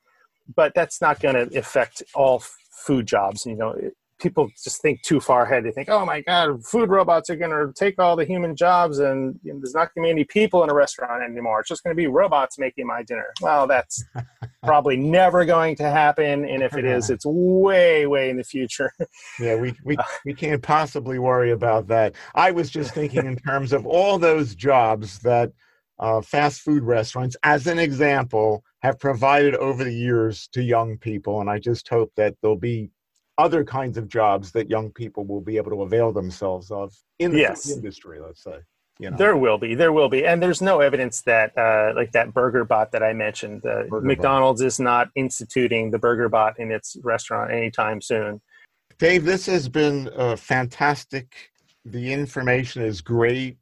[0.56, 3.46] but that's not going to affect all food jobs.
[3.46, 3.76] You know,
[4.20, 5.64] people just think too far ahead.
[5.64, 9.00] They think, oh my God, food robots are going to take all the human jobs
[9.00, 11.60] and you know, there's not going to be any people in a restaurant anymore.
[11.60, 13.28] It's just going to be robots making my dinner.
[13.42, 14.04] Well, that's
[14.64, 16.46] probably never going to happen.
[16.46, 18.92] And if it is, it's way, way in the future.
[19.40, 22.16] yeah, we, we, we can't possibly worry about that.
[22.36, 25.52] I was just thinking in terms of all those jobs that
[26.00, 31.42] uh, fast food restaurants, as an example, have provided over the years to young people.
[31.42, 32.90] And I just hope that there'll be
[33.38, 37.32] other kinds of jobs that young people will be able to avail themselves of in
[37.32, 37.70] the yes.
[37.70, 38.60] industry, let's say.
[38.98, 39.18] You know.
[39.18, 42.64] There will be, there will be, and there's no evidence that, uh, like that burger
[42.64, 44.68] bot that I mentioned, uh, McDonald's bot.
[44.68, 48.42] is not instituting the burger bot in its restaurant anytime soon.
[48.98, 51.52] Dave, this has been uh, fantastic.
[51.84, 53.58] The information is great.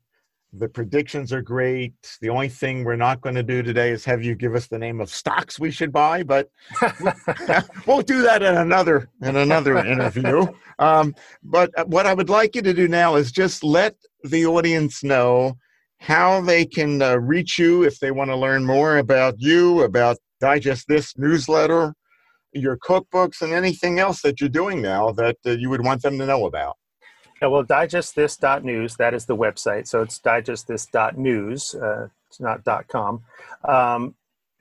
[0.56, 1.94] The predictions are great.
[2.22, 4.78] The only thing we're not going to do today is have you give us the
[4.78, 6.52] name of stocks we should buy, but
[7.88, 10.46] we'll do that in another in another interview.
[10.78, 15.04] Um, but what I would like you to do now is just let the audience
[15.04, 15.58] know
[15.98, 20.18] how they can uh, reach you if they want to learn more about you, about
[20.40, 21.96] Digest This newsletter,
[22.52, 26.20] your cookbooks, and anything else that you're doing now that uh, you would want them
[26.20, 26.76] to know about.
[27.44, 29.86] Yeah, well, digestthis.news, that is the website.
[29.86, 33.22] So it's digestthis.news, uh, it's not .com.
[33.68, 34.16] Um,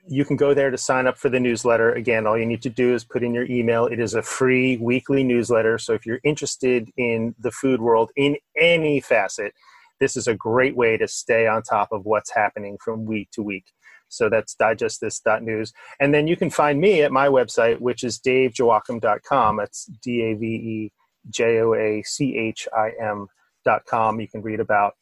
[0.05, 1.93] you can go there to sign up for the newsletter.
[1.93, 3.85] Again, all you need to do is put in your email.
[3.85, 5.77] It is a free weekly newsletter.
[5.77, 9.53] So if you're interested in the food world in any facet,
[10.01, 13.41] this is a great way to stay on top of what's happening from week to
[13.41, 13.71] week.
[14.09, 15.71] So that's digestthis.news.
[16.01, 19.55] And then you can find me at my website, which is davejoachim.com.
[19.55, 20.91] That's D A V E
[21.29, 23.27] J O A C H I M
[23.65, 24.19] dot com.
[24.19, 24.95] You can read about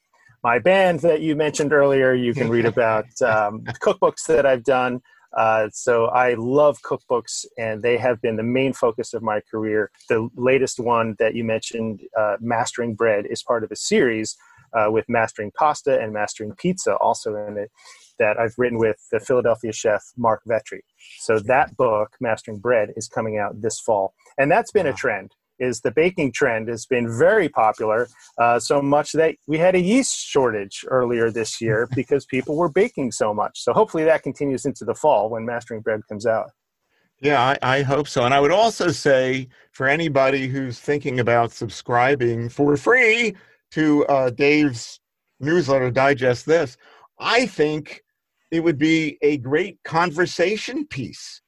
[0.44, 2.14] my band that you mentioned earlier.
[2.14, 5.02] You can read about um, cookbooks that I've done.
[5.36, 9.90] Uh, so I love cookbooks, and they have been the main focus of my career.
[10.10, 14.36] The latest one that you mentioned, uh, Mastering Bread, is part of a series
[14.74, 17.72] uh, with Mastering Pasta and Mastering Pizza also in it
[18.20, 20.82] that I've written with the Philadelphia chef Marc Vetri.
[21.20, 24.92] So that book, Mastering Bread, is coming out this fall, and that's been wow.
[24.92, 28.08] a trend is the baking trend has been very popular,
[28.38, 32.70] uh, so much that we had a yeast shortage earlier this year because people were
[32.70, 33.64] baking so much.
[33.64, 36.52] So hopefully that continues into the fall when Mastering Bread comes out.
[37.22, 38.26] Yeah, I, I, hope so.
[38.26, 43.36] And I would also say for anybody who's thinking about subscribing for free
[43.72, 45.00] to uh, Dave's
[45.40, 46.78] newsletter, Digest This,
[47.20, 48.02] I think
[48.50, 51.42] it would be a great conversation piece.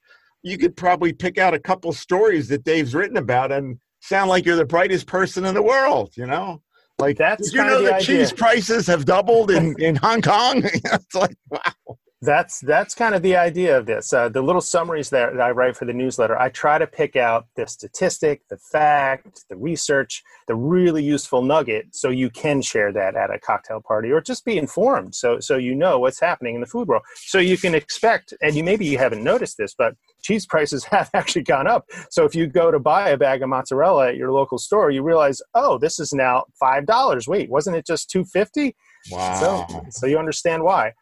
[0.44, 4.46] You could probably pick out a couple stories that Dave's written about and sound like
[4.46, 6.62] you're the brightest person in the world, you know?
[7.00, 10.62] Like that's you know the, the cheese prices have doubled in, in Hong Kong?
[10.64, 14.14] it's like wow that's that's kind of the idea of this.
[14.14, 17.48] Uh, the little summaries that, I write for the newsletter, I try to pick out
[17.56, 23.16] the statistic, the fact, the research, the really useful nugget, so you can share that
[23.16, 26.62] at a cocktail party or just be informed, so so you know what's happening in
[26.62, 27.04] the food world.
[27.16, 31.10] So you can expect, and you maybe you haven't noticed this, but cheese prices have
[31.14, 31.90] actually gone up.
[32.10, 35.04] So if you go to buy a bag of mozzarella at your local store, you
[35.04, 37.28] realize, oh, this is now five dollars.
[37.28, 38.76] Wait, wasn't it just two fifty?
[39.12, 39.68] Wow.
[39.68, 40.94] So, so you understand why.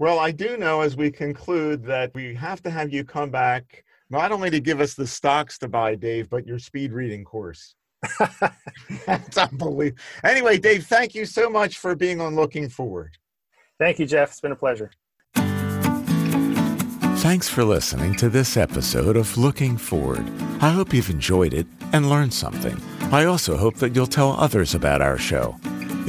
[0.00, 3.84] Well, I do know as we conclude that we have to have you come back
[4.10, 7.74] not only to give us the stocks to buy, Dave, but your speed reading course.
[9.06, 10.00] That's unbelievable.
[10.22, 13.18] Anyway, Dave, thank you so much for being on Looking Forward.
[13.78, 14.30] Thank you, Jeff.
[14.30, 14.90] It's been a pleasure.
[17.18, 20.24] Thanks for listening to this episode of Looking Forward.
[20.60, 22.80] I hope you've enjoyed it and learned something.
[23.12, 25.56] I also hope that you'll tell others about our show.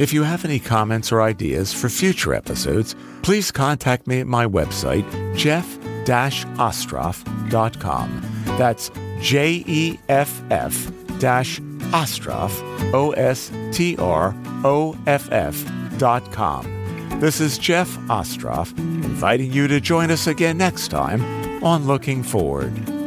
[0.00, 4.46] If you have any comments or ideas for future episodes, please contact me at my
[4.46, 5.04] website,
[5.36, 8.22] jeff-ostroff.com.
[8.56, 8.90] That's
[9.20, 14.34] J-E-F-F dash Ostroff, O S T R
[14.64, 16.64] O F F dot com.
[17.20, 21.22] This is Jeff Ostroff inviting you to join us again next time
[21.62, 22.99] on Looking Forward.